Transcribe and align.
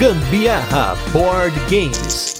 Gambiarra 0.00 0.96
Board 1.12 1.54
Games. 1.68 2.34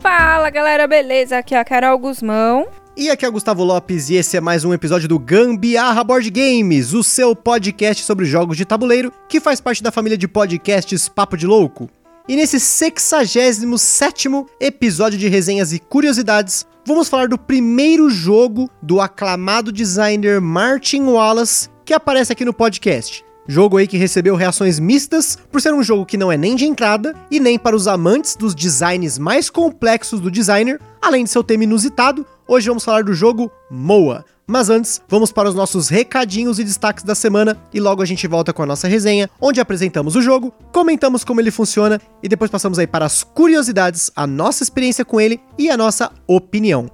Fala 0.00 0.48
galera, 0.48 0.86
beleza? 0.86 1.36
Aqui 1.36 1.54
é 1.54 1.58
a 1.58 1.62
Carol 1.62 1.98
Guzmão. 1.98 2.66
E 2.96 3.10
aqui 3.10 3.26
é 3.26 3.28
o 3.28 3.32
Gustavo 3.32 3.62
Lopes 3.64 4.08
e 4.08 4.14
esse 4.14 4.38
é 4.38 4.40
mais 4.40 4.64
um 4.64 4.72
episódio 4.72 5.06
do 5.06 5.18
Gambiarra 5.18 6.02
Board 6.02 6.30
Games, 6.30 6.94
o 6.94 7.04
seu 7.04 7.36
podcast 7.36 8.02
sobre 8.02 8.24
jogos 8.24 8.56
de 8.56 8.64
tabuleiro 8.64 9.12
que 9.28 9.42
faz 9.42 9.60
parte 9.60 9.82
da 9.82 9.92
família 9.92 10.16
de 10.16 10.26
podcasts 10.26 11.06
Papo 11.06 11.36
de 11.36 11.46
Louco. 11.46 11.90
E 12.26 12.36
nesse 12.36 12.56
67º 12.56 14.46
episódio 14.58 15.18
de 15.18 15.28
resenhas 15.28 15.74
e 15.74 15.78
curiosidades, 15.78 16.66
vamos 16.86 17.06
falar 17.06 17.28
do 17.28 17.36
primeiro 17.36 18.08
jogo 18.08 18.70
do 18.80 18.98
aclamado 18.98 19.70
designer 19.70 20.40
Martin 20.40 21.02
Wallace 21.02 21.68
que 21.84 21.92
aparece 21.92 22.32
aqui 22.32 22.42
no 22.42 22.54
podcast. 22.54 23.22
Jogo 23.46 23.76
aí 23.76 23.86
que 23.86 23.98
recebeu 23.98 24.36
reações 24.36 24.78
mistas 24.78 25.36
por 25.52 25.60
ser 25.60 25.74
um 25.74 25.82
jogo 25.82 26.06
que 26.06 26.16
não 26.16 26.32
é 26.32 26.36
nem 26.38 26.56
de 26.56 26.64
entrada 26.64 27.14
e 27.30 27.38
nem 27.38 27.58
para 27.58 27.76
os 27.76 27.86
amantes 27.86 28.36
dos 28.36 28.54
designs 28.54 29.18
mais 29.18 29.50
complexos 29.50 30.18
do 30.18 30.30
designer, 30.30 30.80
além 31.02 31.24
de 31.24 31.30
seu 31.30 31.44
tema 31.44 31.64
inusitado, 31.64 32.24
hoje 32.48 32.68
vamos 32.68 32.86
falar 32.86 33.04
do 33.04 33.12
jogo 33.12 33.52
Moa. 33.70 34.24
Mas 34.46 34.68
antes, 34.68 35.00
vamos 35.08 35.32
para 35.32 35.48
os 35.48 35.54
nossos 35.54 35.88
recadinhos 35.88 36.58
e 36.58 36.64
destaques 36.64 37.02
da 37.02 37.14
semana 37.14 37.56
e 37.72 37.80
logo 37.80 38.02
a 38.02 38.04
gente 38.04 38.26
volta 38.26 38.52
com 38.52 38.62
a 38.62 38.66
nossa 38.66 38.86
resenha, 38.86 39.30
onde 39.40 39.58
apresentamos 39.58 40.16
o 40.16 40.22
jogo, 40.22 40.52
comentamos 40.70 41.24
como 41.24 41.40
ele 41.40 41.50
funciona 41.50 41.98
e 42.22 42.28
depois 42.28 42.50
passamos 42.50 42.78
aí 42.78 42.86
para 42.86 43.06
as 43.06 43.22
curiosidades, 43.22 44.10
a 44.14 44.26
nossa 44.26 44.62
experiência 44.62 45.04
com 45.04 45.18
ele 45.18 45.40
e 45.58 45.70
a 45.70 45.76
nossa 45.76 46.12
opinião. 46.26 46.90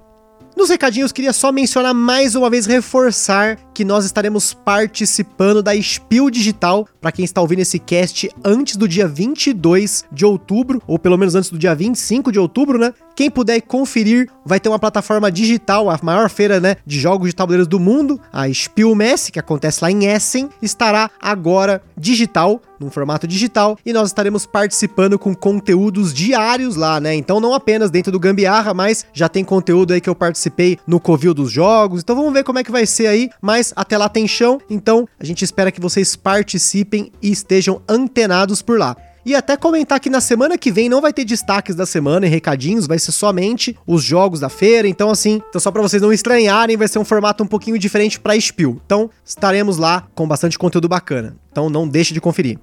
Nos 0.55 0.69
recadinhos, 0.69 1.11
queria 1.11 1.31
só 1.33 1.51
mencionar 1.51 1.93
mais 1.93 2.35
uma 2.35 2.49
vez, 2.49 2.65
reforçar 2.65 3.57
que 3.73 3.85
nós 3.85 4.03
estaremos 4.03 4.53
participando 4.53 5.63
da 5.63 5.79
Spiel 5.81 6.29
Digital, 6.29 6.87
para 6.99 7.11
quem 7.11 7.23
está 7.23 7.41
ouvindo 7.41 7.59
esse 7.59 7.79
cast 7.79 8.29
antes 8.43 8.75
do 8.75 8.87
dia 8.87 9.07
22 9.07 10.05
de 10.11 10.25
outubro, 10.25 10.81
ou 10.85 10.99
pelo 10.99 11.17
menos 11.17 11.35
antes 11.35 11.49
do 11.49 11.57
dia 11.57 11.73
25 11.73 12.31
de 12.31 12.39
outubro, 12.39 12.77
né? 12.77 12.93
Quem 13.21 13.29
puder 13.29 13.61
conferir, 13.61 14.27
vai 14.43 14.59
ter 14.59 14.67
uma 14.67 14.79
plataforma 14.79 15.31
digital, 15.31 15.91
a 15.91 15.99
maior 16.01 16.27
feira 16.27 16.59
né, 16.59 16.77
de 16.83 16.99
jogos 16.99 17.29
de 17.29 17.35
tabuleiros 17.35 17.67
do 17.67 17.79
mundo, 17.79 18.19
a 18.33 18.51
Spielmesse, 18.51 19.31
que 19.31 19.37
acontece 19.37 19.83
lá 19.83 19.91
em 19.91 20.05
Essen, 20.07 20.49
estará 20.59 21.07
agora 21.21 21.83
digital, 21.95 22.59
num 22.79 22.89
formato 22.89 23.27
digital, 23.27 23.77
e 23.85 23.93
nós 23.93 24.09
estaremos 24.09 24.47
participando 24.47 25.19
com 25.19 25.35
conteúdos 25.35 26.15
diários 26.15 26.75
lá, 26.75 26.99
né? 26.99 27.13
Então 27.13 27.39
não 27.39 27.53
apenas 27.53 27.91
dentro 27.91 28.11
do 28.11 28.19
Gambiarra, 28.19 28.73
mas 28.73 29.05
já 29.13 29.29
tem 29.29 29.45
conteúdo 29.45 29.93
aí 29.93 30.01
que 30.01 30.09
eu 30.09 30.15
participei 30.15 30.79
no 30.87 30.99
Covil 30.99 31.35
dos 31.35 31.51
Jogos. 31.51 32.01
Então 32.01 32.15
vamos 32.15 32.33
ver 32.33 32.43
como 32.43 32.57
é 32.57 32.63
que 32.63 32.71
vai 32.71 32.87
ser 32.87 33.05
aí, 33.05 33.29
mas 33.39 33.71
até 33.75 33.99
lá 33.99 34.09
tem 34.09 34.27
chão, 34.27 34.59
então 34.67 35.07
a 35.19 35.23
gente 35.23 35.45
espera 35.45 35.71
que 35.71 35.79
vocês 35.79 36.15
participem 36.15 37.11
e 37.21 37.31
estejam 37.31 37.83
antenados 37.87 38.63
por 38.63 38.79
lá. 38.79 38.97
E 39.25 39.35
até 39.35 39.55
comentar 39.55 39.99
que 39.99 40.09
na 40.09 40.19
semana 40.19 40.57
que 40.57 40.71
vem 40.71 40.89
não 40.89 41.01
vai 41.01 41.13
ter 41.13 41.23
destaques 41.23 41.75
da 41.75 41.85
semana 41.85 42.25
e 42.25 42.29
recadinhos, 42.29 42.87
vai 42.87 42.97
ser 42.97 43.11
somente 43.11 43.77
os 43.85 44.03
jogos 44.03 44.39
da 44.39 44.49
feira. 44.49 44.87
Então, 44.87 45.09
assim, 45.09 45.41
então 45.49 45.61
só 45.61 45.71
para 45.71 45.81
vocês 45.81 46.01
não 46.01 46.11
estranharem, 46.11 46.77
vai 46.77 46.87
ser 46.87 46.99
um 46.99 47.05
formato 47.05 47.43
um 47.43 47.47
pouquinho 47.47 47.77
diferente 47.77 48.19
para 48.19 48.39
Spiel. 48.39 48.81
Então, 48.85 49.09
estaremos 49.23 49.77
lá 49.77 50.07
com 50.15 50.27
bastante 50.27 50.57
conteúdo 50.57 50.87
bacana. 50.87 51.35
Então, 51.51 51.69
não 51.69 51.87
deixe 51.87 52.13
de 52.13 52.21
conferir. 52.21 52.57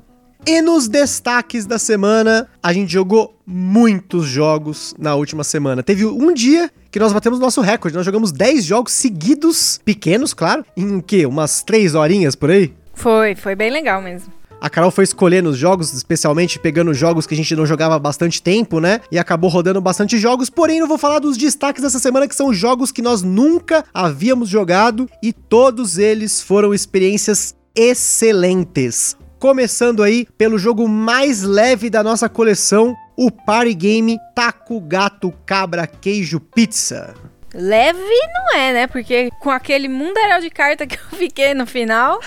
E 0.46 0.62
nos 0.62 0.88
destaques 0.88 1.66
da 1.66 1.78
semana, 1.78 2.48
a 2.62 2.72
gente 2.72 2.92
jogou 2.92 3.36
muitos 3.46 4.26
jogos 4.26 4.94
na 4.98 5.14
última 5.14 5.44
semana. 5.44 5.82
Teve 5.82 6.06
um 6.06 6.32
dia 6.32 6.70
que 6.90 6.98
nós 6.98 7.12
batemos 7.12 7.38
nosso 7.38 7.60
recorde. 7.60 7.96
Nós 7.96 8.06
jogamos 8.06 8.32
10 8.32 8.64
jogos 8.64 8.92
seguidos, 8.92 9.80
pequenos, 9.84 10.32
claro, 10.32 10.64
em 10.76 10.96
o 10.96 11.02
quê? 11.02 11.26
Umas 11.26 11.62
3 11.62 11.94
horinhas 11.94 12.34
por 12.34 12.50
aí? 12.50 12.72
Foi, 12.94 13.34
foi 13.34 13.54
bem 13.54 13.70
legal 13.70 14.00
mesmo. 14.00 14.37
A 14.60 14.68
Carol 14.68 14.90
foi 14.90 15.04
escolhendo 15.04 15.50
os 15.50 15.56
jogos, 15.56 15.92
especialmente 15.92 16.58
pegando 16.58 16.92
jogos 16.92 17.26
que 17.26 17.34
a 17.34 17.36
gente 17.36 17.54
não 17.54 17.64
jogava 17.64 17.94
há 17.94 17.98
bastante 17.98 18.42
tempo, 18.42 18.80
né? 18.80 19.00
E 19.10 19.18
acabou 19.18 19.48
rodando 19.48 19.80
bastante 19.80 20.18
jogos. 20.18 20.50
Porém, 20.50 20.78
eu 20.78 20.86
vou 20.86 20.98
falar 20.98 21.20
dos 21.20 21.36
destaques 21.36 21.82
dessa 21.82 21.98
semana, 21.98 22.26
que 22.26 22.34
são 22.34 22.52
jogos 22.52 22.90
que 22.90 23.02
nós 23.02 23.22
nunca 23.22 23.84
havíamos 23.94 24.48
jogado 24.48 25.08
e 25.22 25.32
todos 25.32 25.96
eles 25.96 26.42
foram 26.42 26.74
experiências 26.74 27.54
excelentes. 27.74 29.16
Começando 29.38 30.02
aí 30.02 30.26
pelo 30.36 30.58
jogo 30.58 30.88
mais 30.88 31.42
leve 31.44 31.88
da 31.88 32.02
nossa 32.02 32.28
coleção, 32.28 32.96
o 33.16 33.30
Party 33.30 33.74
Game 33.74 34.18
Taco 34.34 34.80
Gato 34.80 35.32
Cabra 35.46 35.86
Queijo 35.86 36.40
Pizza. 36.40 37.14
Leve 37.54 37.98
não 37.98 38.60
é, 38.60 38.72
né? 38.72 38.86
Porque 38.86 39.30
com 39.40 39.50
aquele 39.50 39.88
mundaréu 39.88 40.40
de 40.40 40.50
carta 40.50 40.86
que 40.86 40.96
eu 40.96 41.18
fiquei 41.18 41.54
no 41.54 41.66
final, 41.66 42.20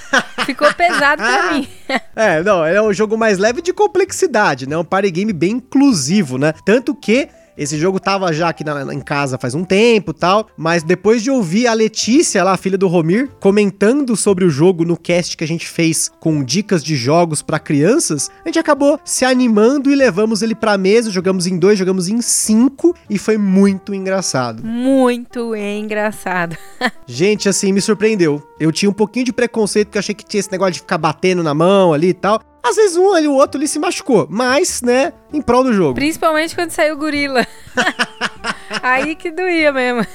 ficou 0.45 0.73
pesado 0.73 1.21
pra 1.21 1.51
mim. 1.53 1.67
é, 2.15 2.41
não, 2.41 2.65
é 2.65 2.81
um 2.81 2.91
jogo 2.91 3.17
mais 3.17 3.37
leve 3.37 3.61
de 3.61 3.71
complexidade, 3.71 4.67
né? 4.67 4.77
Um 4.77 4.83
party 4.83 5.11
game 5.11 5.33
bem 5.33 5.51
inclusivo, 5.51 6.37
né? 6.37 6.53
Tanto 6.65 6.95
que 6.95 7.29
esse 7.57 7.77
jogo 7.77 7.99
tava 7.99 8.31
já 8.33 8.49
aqui 8.49 8.63
na, 8.63 8.93
em 8.93 8.99
casa 8.99 9.37
faz 9.37 9.55
um 9.55 9.63
tempo 9.63 10.13
tal, 10.13 10.47
mas 10.57 10.83
depois 10.83 11.21
de 11.21 11.29
ouvir 11.31 11.67
a 11.67 11.73
Letícia, 11.73 12.43
lá, 12.43 12.53
a 12.53 12.57
filha 12.57 12.77
do 12.77 12.87
Romir, 12.87 13.29
comentando 13.39 14.15
sobre 14.15 14.45
o 14.45 14.49
jogo 14.49 14.85
no 14.85 14.97
cast 14.97 15.35
que 15.35 15.43
a 15.43 15.47
gente 15.47 15.67
fez 15.67 16.09
com 16.19 16.43
dicas 16.43 16.83
de 16.83 16.95
jogos 16.95 17.41
para 17.41 17.59
crianças, 17.59 18.29
a 18.43 18.47
gente 18.47 18.59
acabou 18.59 18.99
se 19.03 19.25
animando 19.25 19.91
e 19.91 19.95
levamos 19.95 20.41
ele 20.41 20.55
pra 20.55 20.77
mesa, 20.77 21.11
jogamos 21.11 21.47
em 21.47 21.57
dois, 21.57 21.77
jogamos 21.77 22.07
em 22.07 22.21
cinco 22.21 22.95
e 23.09 23.17
foi 23.17 23.37
muito 23.37 23.93
engraçado. 23.93 24.63
Muito 24.63 25.55
engraçado. 25.55 26.57
gente, 27.05 27.49
assim, 27.49 27.71
me 27.71 27.81
surpreendeu. 27.81 28.41
Eu 28.59 28.71
tinha 28.71 28.89
um 28.89 28.93
pouquinho 28.93 29.25
de 29.25 29.33
preconceito 29.33 29.87
porque 29.87 29.97
eu 29.97 30.01
achei 30.01 30.15
que 30.15 30.25
tinha 30.25 30.39
esse 30.39 30.51
negócio 30.51 30.73
de 30.73 30.79
ficar 30.79 30.97
batendo 30.97 31.43
na 31.43 31.53
mão 31.53 31.93
ali 31.93 32.09
e 32.09 32.13
tal. 32.13 32.41
Às 32.63 32.75
vezes 32.75 32.95
um 32.95 33.11
ali, 33.13 33.27
o 33.27 33.33
outro 33.33 33.57
ali 33.59 33.67
se 33.67 33.79
machucou, 33.79 34.27
mas, 34.29 34.81
né, 34.81 35.13
em 35.33 35.41
prol 35.41 35.63
do 35.63 35.73
jogo. 35.73 35.95
Principalmente 35.95 36.53
quando 36.53 36.71
saiu 36.71 36.95
o 36.95 36.97
gorila. 36.97 37.45
Aí 38.81 39.15
que 39.15 39.31
doía 39.31 39.71
mesmo. 39.71 40.05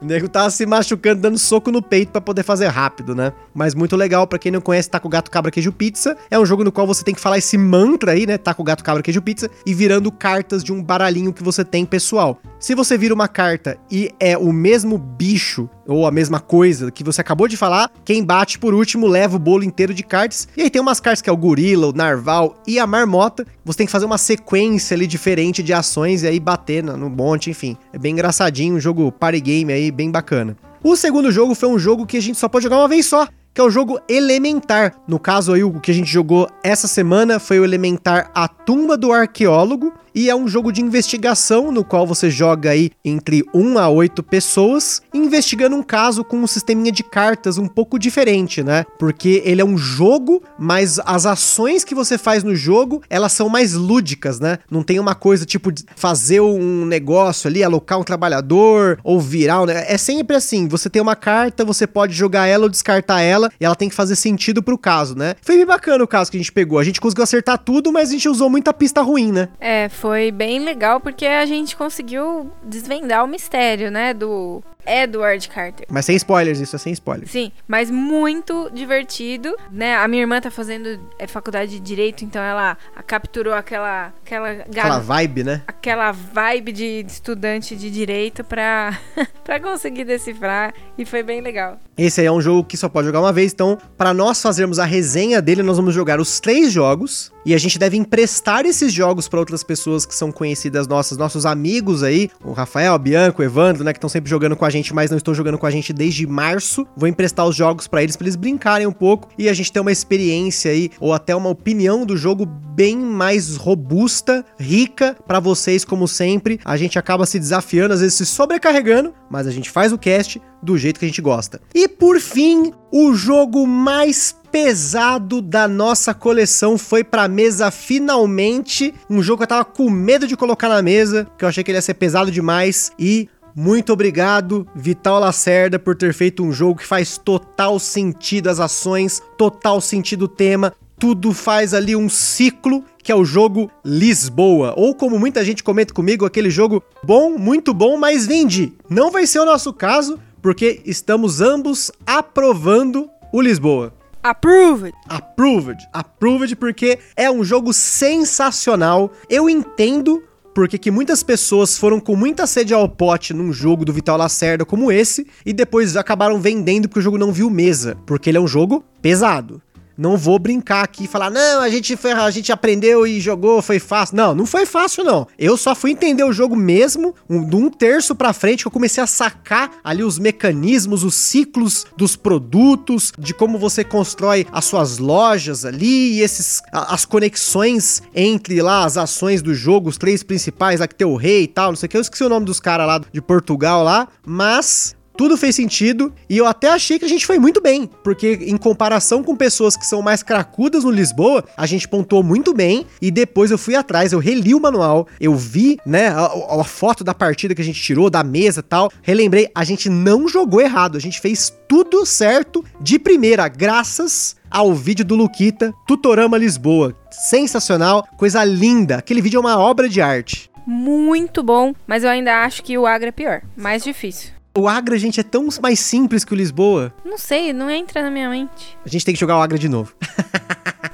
O 0.00 0.04
nego 0.04 0.28
tava 0.28 0.50
se 0.50 0.66
machucando, 0.66 1.20
dando 1.20 1.38
soco 1.38 1.70
no 1.70 1.82
peito 1.82 2.10
para 2.10 2.20
poder 2.20 2.42
fazer 2.42 2.66
rápido, 2.68 3.14
né? 3.14 3.32
Mas 3.54 3.74
muito 3.74 3.96
legal, 3.96 4.26
para 4.26 4.38
quem 4.38 4.50
não 4.50 4.60
conhece 4.60 4.90
Taco 4.90 5.08
Gato 5.08 5.30
Cabra 5.30 5.50
Queijo 5.50 5.72
Pizza, 5.72 6.16
é 6.30 6.38
um 6.38 6.46
jogo 6.46 6.64
no 6.64 6.72
qual 6.72 6.86
você 6.86 7.04
tem 7.04 7.14
que 7.14 7.20
falar 7.20 7.38
esse 7.38 7.56
mantra 7.56 8.12
aí, 8.12 8.26
né? 8.26 8.36
Taco 8.38 8.64
Gato 8.64 8.82
Cabra 8.82 9.02
Queijo 9.02 9.22
Pizza, 9.22 9.50
e 9.64 9.74
virando 9.74 10.10
cartas 10.10 10.64
de 10.64 10.72
um 10.72 10.82
baralhinho 10.82 11.32
que 11.32 11.42
você 11.42 11.64
tem 11.64 11.84
pessoal. 11.84 12.40
Se 12.60 12.74
você 12.74 12.98
vira 12.98 13.14
uma 13.14 13.26
carta 13.26 13.78
e 13.90 14.10
é 14.20 14.36
o 14.36 14.52
mesmo 14.52 14.98
bicho 14.98 15.66
ou 15.88 16.06
a 16.06 16.10
mesma 16.10 16.38
coisa 16.38 16.90
que 16.90 17.02
você 17.02 17.22
acabou 17.22 17.48
de 17.48 17.56
falar, 17.56 17.90
quem 18.04 18.22
bate 18.22 18.58
por 18.58 18.74
último 18.74 19.06
leva 19.06 19.36
o 19.36 19.38
bolo 19.38 19.64
inteiro 19.64 19.94
de 19.94 20.02
cartas. 20.02 20.46
E 20.54 20.60
aí 20.60 20.68
tem 20.68 20.82
umas 20.82 21.00
cartas 21.00 21.22
que 21.22 21.30
é 21.30 21.32
o 21.32 21.36
gorila, 21.38 21.86
o 21.86 21.92
narval 21.94 22.54
e 22.66 22.78
a 22.78 22.86
marmota. 22.86 23.46
Você 23.64 23.78
tem 23.78 23.86
que 23.86 23.90
fazer 23.90 24.04
uma 24.04 24.18
sequência 24.18 24.94
ali 24.94 25.06
diferente 25.06 25.62
de 25.62 25.72
ações 25.72 26.22
e 26.22 26.26
aí 26.26 26.38
bater 26.38 26.84
no 26.84 27.08
monte, 27.08 27.48
enfim. 27.48 27.78
É 27.94 27.98
bem 27.98 28.12
engraçadinho, 28.12 28.74
um 28.74 28.80
jogo 28.80 29.10
party 29.10 29.40
game 29.40 29.72
aí, 29.72 29.90
bem 29.90 30.10
bacana. 30.10 30.54
O 30.84 30.96
segundo 30.96 31.32
jogo 31.32 31.54
foi 31.54 31.68
um 31.70 31.78
jogo 31.78 32.04
que 32.04 32.18
a 32.18 32.22
gente 32.22 32.38
só 32.38 32.46
pode 32.46 32.64
jogar 32.64 32.76
uma 32.76 32.88
vez 32.88 33.06
só, 33.06 33.26
que 33.52 33.60
é 33.60 33.64
o 33.64 33.70
jogo 33.70 34.00
Elementar. 34.08 34.94
No 35.06 35.18
caso 35.18 35.52
aí, 35.52 35.62
o 35.62 35.80
que 35.80 35.90
a 35.90 35.94
gente 35.94 36.10
jogou 36.10 36.48
essa 36.62 36.88
semana 36.88 37.38
foi 37.38 37.60
o 37.60 37.64
Elementar 37.64 38.30
A 38.34 38.48
Tumba 38.48 38.96
do 38.96 39.12
Arqueólogo, 39.12 39.92
e 40.14 40.28
é 40.28 40.34
um 40.34 40.48
jogo 40.48 40.72
de 40.72 40.82
investigação 40.82 41.70
no 41.70 41.84
qual 41.84 42.06
você 42.06 42.30
joga 42.30 42.70
aí 42.70 42.90
entre 43.04 43.44
1 43.54 43.78
a 43.78 43.88
8 43.88 44.22
pessoas, 44.22 45.00
investigando 45.14 45.76
um 45.76 45.82
caso 45.82 46.24
com 46.24 46.36
um 46.36 46.46
sisteminha 46.46 46.90
de 46.90 47.04
cartas 47.04 47.58
um 47.58 47.66
pouco 47.66 47.98
diferente, 47.98 48.62
né? 48.62 48.84
Porque 48.98 49.40
ele 49.44 49.60
é 49.60 49.64
um 49.64 49.78
jogo, 49.78 50.42
mas 50.58 50.98
as 51.04 51.26
ações 51.26 51.84
que 51.84 51.94
você 51.94 52.18
faz 52.18 52.42
no 52.42 52.56
jogo, 52.56 53.02
elas 53.08 53.32
são 53.32 53.48
mais 53.48 53.74
lúdicas, 53.74 54.40
né? 54.40 54.58
Não 54.68 54.82
tem 54.82 54.98
uma 54.98 55.14
coisa 55.14 55.46
tipo 55.46 55.70
fazer 55.94 56.40
um 56.40 56.84
negócio 56.84 57.48
ali, 57.48 57.62
alocar 57.62 57.98
um 57.98 58.04
trabalhador 58.04 58.98
ou 59.04 59.20
virar, 59.20 59.64
né? 59.66 59.84
É 59.86 59.96
sempre 59.96 60.36
assim, 60.36 60.66
você 60.66 60.90
tem 60.90 61.00
uma 61.00 61.16
carta, 61.16 61.64
você 61.64 61.86
pode 61.86 62.14
jogar 62.14 62.46
ela 62.46 62.64
ou 62.64 62.68
descartar 62.68 63.20
ela, 63.20 63.39
e 63.60 63.64
ela 63.64 63.76
tem 63.76 63.88
que 63.88 63.94
fazer 63.94 64.16
sentido 64.16 64.62
pro 64.62 64.76
caso, 64.76 65.16
né? 65.16 65.34
Foi 65.40 65.56
bem 65.56 65.66
bacana 65.66 66.02
o 66.02 66.08
caso 66.08 66.30
que 66.30 66.36
a 66.36 66.40
gente 66.40 66.52
pegou. 66.52 66.78
A 66.78 66.84
gente 66.84 67.00
conseguiu 67.00 67.24
acertar 67.24 67.58
tudo, 67.58 67.92
mas 67.92 68.08
a 68.08 68.12
gente 68.12 68.28
usou 68.28 68.50
muita 68.50 68.72
pista 68.72 69.00
ruim, 69.02 69.32
né? 69.32 69.48
É, 69.60 69.88
foi 69.88 70.30
bem 70.30 70.60
legal 70.60 71.00
porque 71.00 71.26
a 71.26 71.46
gente 71.46 71.76
conseguiu 71.76 72.50
desvendar 72.62 73.24
o 73.24 73.28
mistério, 73.28 73.90
né? 73.90 74.12
Do 74.12 74.62
Edward 74.86 75.48
Carter. 75.48 75.86
Mas 75.88 76.04
sem 76.04 76.16
spoilers, 76.16 76.58
isso 76.58 76.76
é 76.76 76.78
sem 76.78 76.92
spoilers. 76.92 77.30
Sim, 77.30 77.52
mas 77.66 77.90
muito 77.90 78.70
divertido, 78.72 79.54
né? 79.70 79.96
A 79.96 80.08
minha 80.08 80.22
irmã 80.22 80.40
tá 80.40 80.50
fazendo 80.50 81.00
é, 81.18 81.26
faculdade 81.26 81.72
de 81.72 81.80
Direito, 81.80 82.24
então 82.24 82.42
ela 82.42 82.76
capturou 83.06 83.54
aquela... 83.54 84.12
Aquela, 84.24 84.50
aquela 84.50 84.98
vibe, 84.98 85.44
né? 85.44 85.62
Aquela 85.66 86.12
vibe 86.12 86.72
de 86.72 87.04
estudante 87.06 87.76
de 87.76 87.90
Direito 87.90 88.44
pra, 88.44 88.98
pra 89.44 89.60
conseguir 89.60 90.04
decifrar 90.04 90.72
e 90.96 91.04
foi 91.04 91.22
bem 91.22 91.40
legal. 91.40 91.78
Esse 92.00 92.22
aí 92.22 92.26
é 92.26 92.32
um 92.32 92.40
jogo 92.40 92.64
que 92.64 92.78
só 92.78 92.88
pode 92.88 93.06
jogar 93.06 93.20
uma 93.20 93.30
vez, 93.30 93.52
então 93.52 93.76
para 93.98 94.14
nós 94.14 94.40
fazermos 94.40 94.78
a 94.78 94.86
resenha 94.86 95.42
dele, 95.42 95.62
nós 95.62 95.76
vamos 95.76 95.94
jogar 95.94 96.18
os 96.18 96.40
três 96.40 96.72
jogos 96.72 97.30
e 97.44 97.54
a 97.54 97.58
gente 97.58 97.78
deve 97.78 97.94
emprestar 97.94 98.64
esses 98.64 98.90
jogos 98.90 99.28
para 99.28 99.38
outras 99.38 99.62
pessoas 99.62 100.06
que 100.06 100.14
são 100.14 100.32
conhecidas 100.32 100.88
nossas, 100.88 101.18
nossos 101.18 101.44
amigos 101.44 102.02
aí, 102.02 102.30
o 102.42 102.52
Rafael, 102.52 102.94
o 102.94 102.98
Bianco, 102.98 103.42
o 103.42 103.44
Evandro, 103.44 103.84
né, 103.84 103.92
que 103.92 103.98
estão 103.98 104.08
sempre 104.08 104.30
jogando 104.30 104.56
com 104.56 104.64
a 104.64 104.70
gente, 104.70 104.94
mas 104.94 105.10
não 105.10 105.18
estão 105.18 105.34
jogando 105.34 105.58
com 105.58 105.66
a 105.66 105.70
gente 105.70 105.92
desde 105.92 106.26
março. 106.26 106.86
Vou 106.96 107.06
emprestar 107.06 107.46
os 107.46 107.54
jogos 107.54 107.86
para 107.86 108.02
eles, 108.02 108.16
para 108.16 108.24
eles 108.24 108.36
brincarem 108.36 108.86
um 108.86 108.92
pouco 108.92 109.28
e 109.36 109.46
a 109.46 109.52
gente 109.52 109.70
ter 109.70 109.80
uma 109.80 109.92
experiência 109.92 110.70
aí 110.70 110.88
ou 110.98 111.12
até 111.12 111.36
uma 111.36 111.50
opinião 111.50 112.06
do 112.06 112.16
jogo 112.16 112.46
bem 112.46 112.96
mais 112.96 113.56
robusta, 113.56 114.42
rica 114.58 115.14
para 115.26 115.38
vocês 115.38 115.84
como 115.84 116.08
sempre. 116.08 116.58
A 116.64 116.78
gente 116.78 116.98
acaba 116.98 117.26
se 117.26 117.38
desafiando, 117.38 117.92
às 117.92 118.00
vezes 118.00 118.16
se 118.16 118.24
sobrecarregando, 118.24 119.12
mas 119.30 119.46
a 119.46 119.50
gente 119.50 119.68
faz 119.70 119.92
o 119.92 119.98
cast 119.98 120.40
do 120.62 120.76
jeito 120.76 120.98
que 120.98 121.06
a 121.06 121.08
gente 121.08 121.22
gosta. 121.22 121.60
E 121.74 121.88
por 121.88 122.20
fim, 122.20 122.72
o 122.92 123.14
jogo 123.14 123.66
mais 123.66 124.34
pesado 124.50 125.40
da 125.40 125.68
nossa 125.68 126.12
coleção 126.12 126.76
foi 126.76 127.04
pra 127.04 127.28
mesa 127.28 127.70
finalmente. 127.70 128.92
Um 129.08 129.22
jogo 129.22 129.38
que 129.38 129.44
eu 129.44 129.48
tava 129.48 129.64
com 129.64 129.88
medo 129.88 130.26
de 130.26 130.36
colocar 130.36 130.68
na 130.68 130.82
mesa, 130.82 131.24
porque 131.24 131.44
eu 131.44 131.48
achei 131.48 131.62
que 131.62 131.70
ele 131.70 131.78
ia 131.78 131.82
ser 131.82 131.94
pesado 131.94 132.30
demais. 132.30 132.90
E 132.98 133.28
muito 133.54 133.92
obrigado, 133.92 134.66
Vital 134.74 135.20
Lacerda, 135.20 135.78
por 135.78 135.96
ter 135.96 136.12
feito 136.14 136.42
um 136.42 136.52
jogo 136.52 136.80
que 136.80 136.86
faz 136.86 137.18
total 137.18 137.78
sentido 137.78 138.48
as 138.48 138.60
ações, 138.60 139.22
total 139.36 139.80
sentido 139.80 140.22
o 140.22 140.28
tema. 140.28 140.72
Tudo 140.98 141.32
faz 141.32 141.72
ali 141.72 141.96
um 141.96 142.08
ciclo 142.08 142.84
que 143.02 143.10
é 143.10 143.14
o 143.14 143.24
jogo 143.24 143.70
Lisboa. 143.84 144.74
Ou 144.76 144.94
como 144.94 145.18
muita 145.18 145.44
gente 145.44 145.64
comenta 145.64 145.94
comigo, 145.94 146.26
aquele 146.26 146.50
jogo 146.50 146.82
bom, 147.02 147.38
muito 147.38 147.72
bom, 147.72 147.96
mas 147.96 148.26
vendi. 148.26 148.74
Não 148.88 149.10
vai 149.10 149.26
ser 149.26 149.40
o 149.40 149.44
nosso 149.46 149.72
caso, 149.72 150.18
porque 150.42 150.80
estamos 150.84 151.40
ambos 151.40 151.90
aprovando 152.06 153.08
o 153.32 153.40
Lisboa. 153.40 153.92
Approved. 154.22 154.94
Approved. 155.08 155.88
Approved 155.92 156.56
porque 156.56 156.98
é 157.16 157.30
um 157.30 157.42
jogo 157.42 157.72
sensacional. 157.72 159.10
Eu 159.28 159.48
entendo 159.48 160.22
porque 160.54 160.78
que 160.78 160.90
muitas 160.90 161.22
pessoas 161.22 161.78
foram 161.78 162.00
com 162.00 162.16
muita 162.16 162.46
sede 162.46 162.74
ao 162.74 162.88
pote 162.88 163.32
num 163.32 163.52
jogo 163.52 163.84
do 163.84 163.92
Vital 163.92 164.18
Lacerda 164.18 164.64
como 164.64 164.90
esse 164.92 165.26
e 165.46 165.52
depois 165.52 165.96
acabaram 165.96 166.40
vendendo 166.40 166.88
porque 166.88 166.98
o 166.98 167.02
jogo 167.02 167.16
não 167.16 167.32
viu 167.32 167.48
mesa, 167.48 167.96
porque 168.04 168.30
ele 168.30 168.38
é 168.38 168.40
um 168.40 168.48
jogo 168.48 168.84
pesado. 169.00 169.62
Não 170.00 170.16
vou 170.16 170.38
brincar 170.38 170.82
aqui 170.82 171.04
e 171.04 171.06
falar, 171.06 171.28
não, 171.30 171.60
a 171.60 171.68
gente, 171.68 171.94
foi, 171.94 172.12
a 172.12 172.30
gente 172.30 172.50
aprendeu 172.50 173.06
e 173.06 173.20
jogou, 173.20 173.60
foi 173.60 173.78
fácil. 173.78 174.16
Não, 174.16 174.34
não 174.34 174.46
foi 174.46 174.64
fácil, 174.64 175.04
não. 175.04 175.26
Eu 175.38 175.58
só 175.58 175.74
fui 175.74 175.90
entender 175.90 176.24
o 176.24 176.32
jogo 176.32 176.56
mesmo, 176.56 177.14
um, 177.28 177.46
de 177.46 177.54
um 177.54 177.68
terço 177.68 178.14
pra 178.14 178.32
frente, 178.32 178.62
que 178.62 178.68
eu 178.68 178.72
comecei 178.72 179.04
a 179.04 179.06
sacar 179.06 179.72
ali 179.84 180.02
os 180.02 180.18
mecanismos, 180.18 181.04
os 181.04 181.14
ciclos 181.14 181.84
dos 181.98 182.16
produtos, 182.16 183.12
de 183.18 183.34
como 183.34 183.58
você 183.58 183.84
constrói 183.84 184.46
as 184.50 184.64
suas 184.64 184.96
lojas 184.96 185.66
ali, 185.66 186.14
e 186.14 186.20
esses, 186.22 186.62
as 186.72 187.04
conexões 187.04 188.02
entre 188.14 188.62
lá 188.62 188.86
as 188.86 188.96
ações 188.96 189.42
do 189.42 189.52
jogo, 189.52 189.90
os 189.90 189.98
três 189.98 190.22
principais, 190.22 190.80
lá 190.80 190.88
que 190.88 190.94
tem 190.94 191.06
o 191.06 191.14
rei 191.14 191.42
e 191.42 191.48
tal, 191.48 191.72
não 191.72 191.76
sei 191.76 191.88
o 191.88 191.90
que. 191.90 191.98
Eu 191.98 192.00
esqueci 192.00 192.24
o 192.24 192.28
nome 192.30 192.46
dos 192.46 192.58
caras 192.58 192.86
lá 192.86 193.02
de 193.12 193.20
Portugal 193.20 193.84
lá, 193.84 194.08
mas 194.24 194.96
tudo 195.20 195.36
fez 195.36 195.54
sentido 195.54 196.14
e 196.30 196.38
eu 196.38 196.46
até 196.46 196.70
achei 196.70 196.98
que 196.98 197.04
a 197.04 197.08
gente 197.08 197.26
foi 197.26 197.38
muito 197.38 197.60
bem, 197.60 197.90
porque 198.02 198.38
em 198.40 198.56
comparação 198.56 199.22
com 199.22 199.36
pessoas 199.36 199.76
que 199.76 199.84
são 199.84 200.00
mais 200.00 200.22
cracudas 200.22 200.82
no 200.82 200.90
Lisboa, 200.90 201.44
a 201.58 201.66
gente 201.66 201.86
pontuou 201.86 202.22
muito 202.22 202.54
bem 202.54 202.86
e 203.02 203.10
depois 203.10 203.50
eu 203.50 203.58
fui 203.58 203.74
atrás, 203.74 204.14
eu 204.14 204.18
reli 204.18 204.54
o 204.54 204.60
manual, 204.60 205.06
eu 205.20 205.34
vi, 205.34 205.78
né, 205.84 206.08
a, 206.08 206.24
a 206.58 206.64
foto 206.64 207.04
da 207.04 207.12
partida 207.12 207.54
que 207.54 207.60
a 207.60 207.64
gente 207.64 207.82
tirou, 207.82 208.08
da 208.08 208.24
mesa 208.24 208.62
tal, 208.62 208.90
relembrei, 209.02 209.50
a 209.54 209.62
gente 209.62 209.90
não 209.90 210.26
jogou 210.26 210.58
errado, 210.58 210.96
a 210.96 211.00
gente 211.00 211.20
fez 211.20 211.52
tudo 211.68 212.06
certo 212.06 212.64
de 212.80 212.98
primeira, 212.98 213.46
graças 213.46 214.36
ao 214.50 214.72
vídeo 214.72 215.04
do 215.04 215.16
Luquita, 215.16 215.70
Tutorama 215.86 216.38
Lisboa. 216.38 216.96
Sensacional, 217.10 218.08
coisa 218.16 218.42
linda. 218.42 218.96
Aquele 218.96 219.20
vídeo 219.20 219.36
é 219.36 219.40
uma 219.40 219.58
obra 219.58 219.86
de 219.86 220.00
arte. 220.00 220.50
Muito 220.66 221.42
bom, 221.42 221.74
mas 221.86 222.04
eu 222.04 222.08
ainda 222.08 222.42
acho 222.42 222.62
que 222.62 222.78
o 222.78 222.86
Agra 222.86 223.10
é 223.10 223.12
pior, 223.12 223.42
mais 223.54 223.84
difícil. 223.84 224.39
O 224.56 224.66
Agra, 224.66 224.98
gente, 224.98 225.20
é 225.20 225.22
tão 225.22 225.46
mais 225.62 225.78
simples 225.78 226.24
que 226.24 226.32
o 226.32 226.36
Lisboa. 226.36 226.92
Não 227.04 227.16
sei, 227.16 227.52
não 227.52 227.70
entra 227.70 228.02
na 228.02 228.10
minha 228.10 228.28
mente. 228.28 228.76
A 228.84 228.88
gente 228.88 229.04
tem 229.04 229.14
que 229.14 229.20
jogar 229.20 229.38
o 229.38 229.42
Agra 229.42 229.58
de 229.58 229.68
novo. 229.68 229.94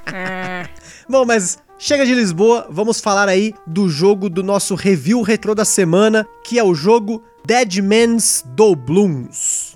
ah. 0.06 0.68
Bom, 1.08 1.24
mas 1.24 1.58
chega 1.78 2.04
de 2.04 2.14
Lisboa, 2.14 2.66
vamos 2.68 3.00
falar 3.00 3.28
aí 3.28 3.54
do 3.66 3.88
jogo 3.88 4.28
do 4.28 4.42
nosso 4.42 4.74
review 4.74 5.22
retrô 5.22 5.54
da 5.54 5.64
semana, 5.64 6.26
que 6.44 6.58
é 6.58 6.64
o 6.64 6.74
jogo 6.74 7.22
Dead 7.46 7.78
Man's 7.78 8.44
Doubloons. 8.44 9.75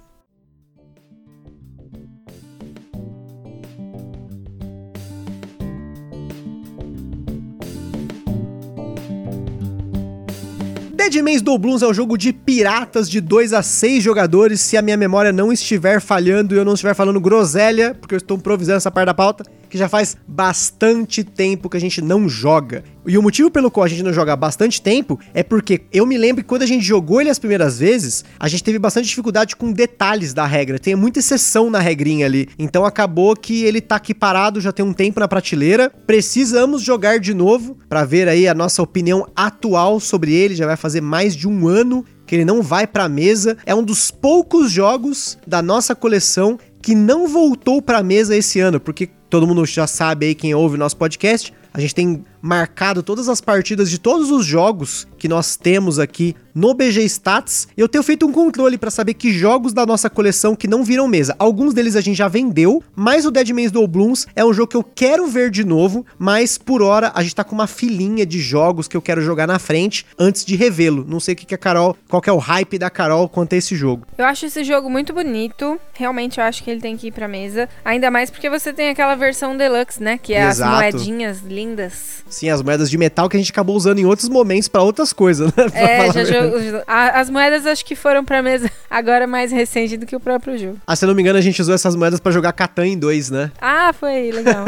Dead 11.10 11.24
Man's 11.24 11.42
Doubloons 11.42 11.82
é 11.82 11.88
um 11.88 11.92
jogo 11.92 12.16
de 12.16 12.32
piratas 12.32 13.10
de 13.10 13.20
2 13.20 13.52
a 13.52 13.62
6 13.64 14.00
jogadores, 14.00 14.60
se 14.60 14.76
a 14.76 14.82
minha 14.82 14.96
memória 14.96 15.32
não 15.32 15.52
estiver 15.52 16.00
falhando 16.00 16.54
e 16.54 16.58
eu 16.58 16.64
não 16.64 16.74
estiver 16.74 16.94
falando 16.94 17.20
groselha, 17.20 17.94
porque 17.94 18.14
eu 18.14 18.18
estou 18.18 18.36
improvisando 18.36 18.76
essa 18.76 18.92
parte 18.92 19.06
da 19.06 19.14
pauta 19.14 19.42
que 19.70 19.78
já 19.78 19.88
faz 19.88 20.16
bastante 20.26 21.24
tempo 21.24 21.70
que 21.70 21.76
a 21.76 21.80
gente 21.80 22.02
não 22.02 22.28
joga. 22.28 22.84
E 23.06 23.16
o 23.16 23.22
motivo 23.22 23.50
pelo 23.50 23.70
qual 23.70 23.84
a 23.84 23.88
gente 23.88 24.02
não 24.02 24.12
joga 24.12 24.34
há 24.34 24.36
bastante 24.36 24.82
tempo 24.82 25.18
é 25.32 25.42
porque 25.42 25.82
eu 25.92 26.04
me 26.04 26.18
lembro 26.18 26.42
que 26.42 26.48
quando 26.48 26.62
a 26.62 26.66
gente 26.66 26.84
jogou 26.84 27.20
ele 27.20 27.30
as 27.30 27.38
primeiras 27.38 27.78
vezes, 27.78 28.24
a 28.38 28.48
gente 28.48 28.62
teve 28.62 28.78
bastante 28.78 29.08
dificuldade 29.08 29.56
com 29.56 29.72
detalhes 29.72 30.34
da 30.34 30.44
regra. 30.44 30.78
Tem 30.78 30.94
muita 30.94 31.20
exceção 31.20 31.70
na 31.70 31.78
regrinha 31.78 32.26
ali. 32.26 32.48
Então 32.58 32.84
acabou 32.84 33.34
que 33.34 33.64
ele 33.64 33.80
tá 33.80 33.96
aqui 33.96 34.12
parado 34.12 34.60
já 34.60 34.72
tem 34.72 34.84
um 34.84 34.92
tempo 34.92 35.20
na 35.20 35.28
prateleira. 35.28 35.90
Precisamos 36.06 36.82
jogar 36.82 37.18
de 37.18 37.32
novo 37.32 37.78
para 37.88 38.04
ver 38.04 38.28
aí 38.28 38.46
a 38.46 38.54
nossa 38.54 38.82
opinião 38.82 39.26
atual 39.34 39.98
sobre 40.00 40.34
ele. 40.34 40.54
Já 40.54 40.66
vai 40.66 40.76
fazer 40.76 41.00
mais 41.00 41.34
de 41.34 41.48
um 41.48 41.68
ano 41.68 42.04
que 42.26 42.34
ele 42.34 42.44
não 42.44 42.60
vai 42.60 42.86
para 42.86 43.08
mesa. 43.08 43.56
É 43.64 43.74
um 43.74 43.82
dos 43.82 44.10
poucos 44.10 44.70
jogos 44.70 45.38
da 45.46 45.62
nossa 45.62 45.94
coleção 45.94 46.58
que 46.82 46.94
não 46.94 47.26
voltou 47.26 47.82
para 47.82 48.02
mesa 48.02 48.36
esse 48.36 48.60
ano, 48.60 48.80
porque 48.80 49.10
todo 49.30 49.46
mundo 49.46 49.64
já 49.64 49.86
sabe 49.86 50.26
aí 50.26 50.34
quem 50.34 50.54
ouve 50.54 50.74
o 50.74 50.78
nosso 50.78 50.96
podcast, 50.96 51.54
a 51.72 51.80
gente 51.80 51.94
tem 51.94 52.24
marcado 52.42 53.02
todas 53.02 53.28
as 53.28 53.40
partidas 53.40 53.90
de 53.90 53.98
todos 53.98 54.30
os 54.30 54.46
jogos 54.46 55.06
que 55.18 55.28
nós 55.28 55.56
temos 55.56 55.98
aqui 55.98 56.34
no 56.54 56.74
BG 56.74 57.04
Stats. 57.04 57.68
E 57.76 57.80
eu 57.80 57.88
tenho 57.88 58.02
feito 58.02 58.26
um 58.26 58.32
controle 58.32 58.78
para 58.78 58.90
saber 58.90 59.14
que 59.14 59.32
jogos 59.32 59.72
da 59.72 59.84
nossa 59.84 60.08
coleção 60.08 60.56
que 60.56 60.66
não 60.66 60.82
viram 60.82 61.06
mesa. 61.06 61.36
Alguns 61.38 61.74
deles 61.74 61.96
a 61.96 62.00
gente 62.00 62.16
já 62.16 62.28
vendeu, 62.28 62.82
mas 62.94 63.26
o 63.26 63.30
Dead 63.30 63.50
Man's 63.50 63.70
Doubloons 63.70 64.26
é 64.34 64.44
um 64.44 64.52
jogo 64.52 64.68
que 64.68 64.76
eu 64.76 64.82
quero 64.82 65.26
ver 65.26 65.50
de 65.50 65.64
novo, 65.64 66.04
mas 66.18 66.56
por 66.56 66.82
hora 66.82 67.12
a 67.14 67.22
gente 67.22 67.34
tá 67.34 67.44
com 67.44 67.54
uma 67.54 67.66
filinha 67.66 68.24
de 68.24 68.40
jogos 68.40 68.88
que 68.88 68.96
eu 68.96 69.02
quero 69.02 69.20
jogar 69.20 69.46
na 69.46 69.58
frente 69.58 70.06
antes 70.18 70.44
de 70.44 70.56
revê-lo. 70.56 71.04
Não 71.06 71.20
sei 71.20 71.34
o 71.34 71.36
que, 71.36 71.46
que 71.46 71.54
a 71.54 71.58
Carol, 71.58 71.96
qual 72.08 72.22
que 72.22 72.30
é 72.30 72.32
o 72.32 72.38
hype 72.38 72.78
da 72.78 72.90
Carol 72.90 73.28
quanto 73.28 73.54
a 73.54 73.56
esse 73.56 73.76
jogo. 73.76 74.06
Eu 74.16 74.24
acho 74.24 74.46
esse 74.46 74.64
jogo 74.64 74.88
muito 74.88 75.12
bonito. 75.12 75.78
Realmente 75.92 76.40
eu 76.40 76.44
acho 76.44 76.62
que 76.64 76.70
ele 76.70 76.80
tem 76.80 76.96
que 76.96 77.08
ir 77.08 77.12
pra 77.12 77.28
mesa. 77.28 77.68
Ainda 77.84 78.10
mais 78.10 78.30
porque 78.30 78.48
você 78.48 78.72
tem 78.72 78.88
aquela 78.88 79.14
versão 79.14 79.56
deluxe, 79.56 80.02
né? 80.02 80.18
Que 80.18 80.34
é 80.34 80.48
Exato. 80.48 80.84
as 80.84 80.94
moedinhas 80.94 81.40
lindas. 81.60 82.24
Sim, 82.28 82.48
as 82.48 82.62
moedas 82.62 82.90
de 82.90 82.96
metal 82.96 83.28
que 83.28 83.36
a 83.36 83.40
gente 83.40 83.52
acabou 83.52 83.76
usando 83.76 83.98
em 83.98 84.06
outros 84.06 84.28
momentos 84.28 84.68
para 84.68 84.82
outras 84.82 85.12
coisas, 85.12 85.48
né? 85.54 85.66
É, 85.80 86.12
já 86.12 86.24
jogo, 86.24 86.56
as 86.86 87.30
moedas 87.30 87.66
acho 87.66 87.84
que 87.84 87.94
foram 87.94 88.24
pra 88.24 88.42
mesa 88.42 88.70
agora 88.88 89.26
mais 89.26 89.52
recente 89.52 89.96
do 89.96 90.06
que 90.06 90.14
o 90.14 90.20
próprio 90.20 90.58
jogo. 90.58 90.78
Ah, 90.86 90.94
se 90.96 91.04
eu 91.04 91.08
não 91.08 91.14
me 91.14 91.22
engano, 91.22 91.38
a 91.38 91.42
gente 91.42 91.60
usou 91.60 91.74
essas 91.74 91.94
moedas 91.96 92.20
para 92.20 92.32
jogar 92.32 92.52
Catan 92.52 92.86
em 92.86 92.98
dois, 92.98 93.30
né? 93.30 93.50
Ah, 93.60 93.92
foi 93.92 94.30
legal. 94.32 94.64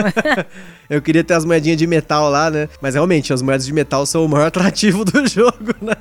eu 0.88 1.02
queria 1.02 1.24
ter 1.24 1.34
as 1.34 1.44
moedinhas 1.44 1.76
de 1.76 1.86
metal 1.86 2.30
lá, 2.30 2.50
né? 2.50 2.68
Mas 2.80 2.94
realmente, 2.94 3.32
as 3.32 3.42
moedas 3.42 3.66
de 3.66 3.72
metal 3.72 4.06
são 4.06 4.24
o 4.24 4.28
maior 4.28 4.46
atrativo 4.46 5.04
do 5.04 5.26
jogo, 5.26 5.74
né? 5.80 5.94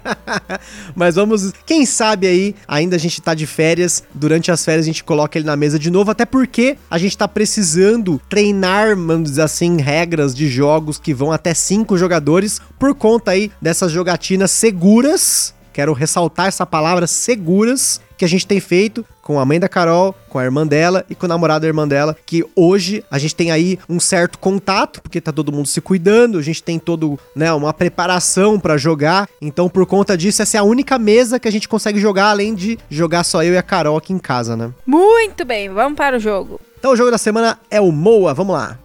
Mas 0.96 1.16
vamos. 1.16 1.52
Quem 1.66 1.86
sabe 1.86 2.28
aí, 2.28 2.56
ainda 2.68 2.96
a 2.96 3.00
gente 3.00 3.22
tá 3.22 3.34
de 3.34 3.48
férias. 3.48 4.04
Durante 4.14 4.52
as 4.52 4.64
férias 4.64 4.86
a 4.86 4.88
gente 4.88 5.04
coloca 5.04 5.38
ele 5.38 5.46
na 5.46 5.56
mesa 5.56 5.80
de 5.80 5.90
novo, 5.90 6.12
até 6.12 6.26
porque 6.26 6.78
a 6.90 6.98
gente 6.98 7.18
tá 7.18 7.28
precisando 7.28 8.22
treinar, 8.30 8.96
vamos 8.96 9.32
dizer 9.32 9.42
assim, 9.42 9.78
regras 9.82 10.34
de 10.36 10.48
jogos 10.48 10.81
que 10.98 11.14
vão 11.14 11.32
até 11.32 11.54
cinco 11.54 11.98
jogadores 11.98 12.62
por 12.80 12.94
conta 12.96 13.32
aí 13.32 13.52
dessas 13.62 13.92
jogatinas 13.92 14.52
seguras 14.52 15.54
Quero 15.74 15.94
ressaltar 15.94 16.48
essa 16.48 16.66
palavra 16.66 17.08
seguras 17.08 18.02
que 18.18 18.26
a 18.26 18.28
gente 18.28 18.46
tem 18.46 18.60
feito 18.60 19.06
com 19.22 19.40
a 19.40 19.46
mãe 19.46 19.60
da 19.60 19.70
Carol, 19.70 20.14
com 20.30 20.38
a 20.38 20.44
irmã 20.44 20.68
dela 20.68 21.06
e 21.10 21.16
com 21.16 21.26
o 21.26 21.30
namorado 21.30 21.62
da 21.62 21.68
irmã 21.68 21.88
dela, 21.88 22.16
que 22.26 22.46
hoje 22.56 23.04
a 23.10 23.18
gente 23.18 23.36
tem 23.36 23.52
aí 23.52 23.80
um 23.90 24.00
certo 24.00 24.38
contato, 24.38 25.02
porque 25.02 25.22
tá 25.22 25.32
todo 25.32 25.52
mundo 25.52 25.68
se 25.68 25.80
cuidando, 25.80 26.38
a 26.38 26.42
gente 26.42 26.62
tem 26.62 26.78
todo, 26.78 27.18
né, 27.36 27.52
uma 27.54 27.74
preparação 27.74 28.60
para 28.60 28.78
jogar. 28.78 29.28
Então, 29.42 29.70
por 29.70 29.86
conta 29.86 30.18
disso, 30.18 30.42
essa 30.42 30.58
é 30.58 30.60
a 30.60 30.64
única 30.64 31.00
mesa 31.00 31.40
que 31.40 31.48
a 31.48 31.52
gente 31.52 31.70
consegue 31.70 32.00
jogar 32.00 32.30
além 32.30 32.54
de 32.54 32.78
jogar 32.90 33.24
só 33.24 33.44
eu 33.44 33.54
e 33.54 33.58
a 33.58 33.64
Carol 33.64 33.98
aqui 33.98 34.12
em 34.14 34.20
casa, 34.20 34.58
né? 34.58 34.72
Muito 34.86 35.46
bem, 35.46 35.70
vamos 35.70 35.96
para 35.96 36.18
o 36.18 36.20
jogo. 36.20 36.60
Então, 36.78 36.92
o 36.92 36.96
jogo 36.96 37.12
da 37.12 37.18
semana 37.18 37.60
é 37.70 37.80
o 37.80 37.92
Moa, 37.92 38.34
vamos 38.34 38.56
lá. 38.56 38.78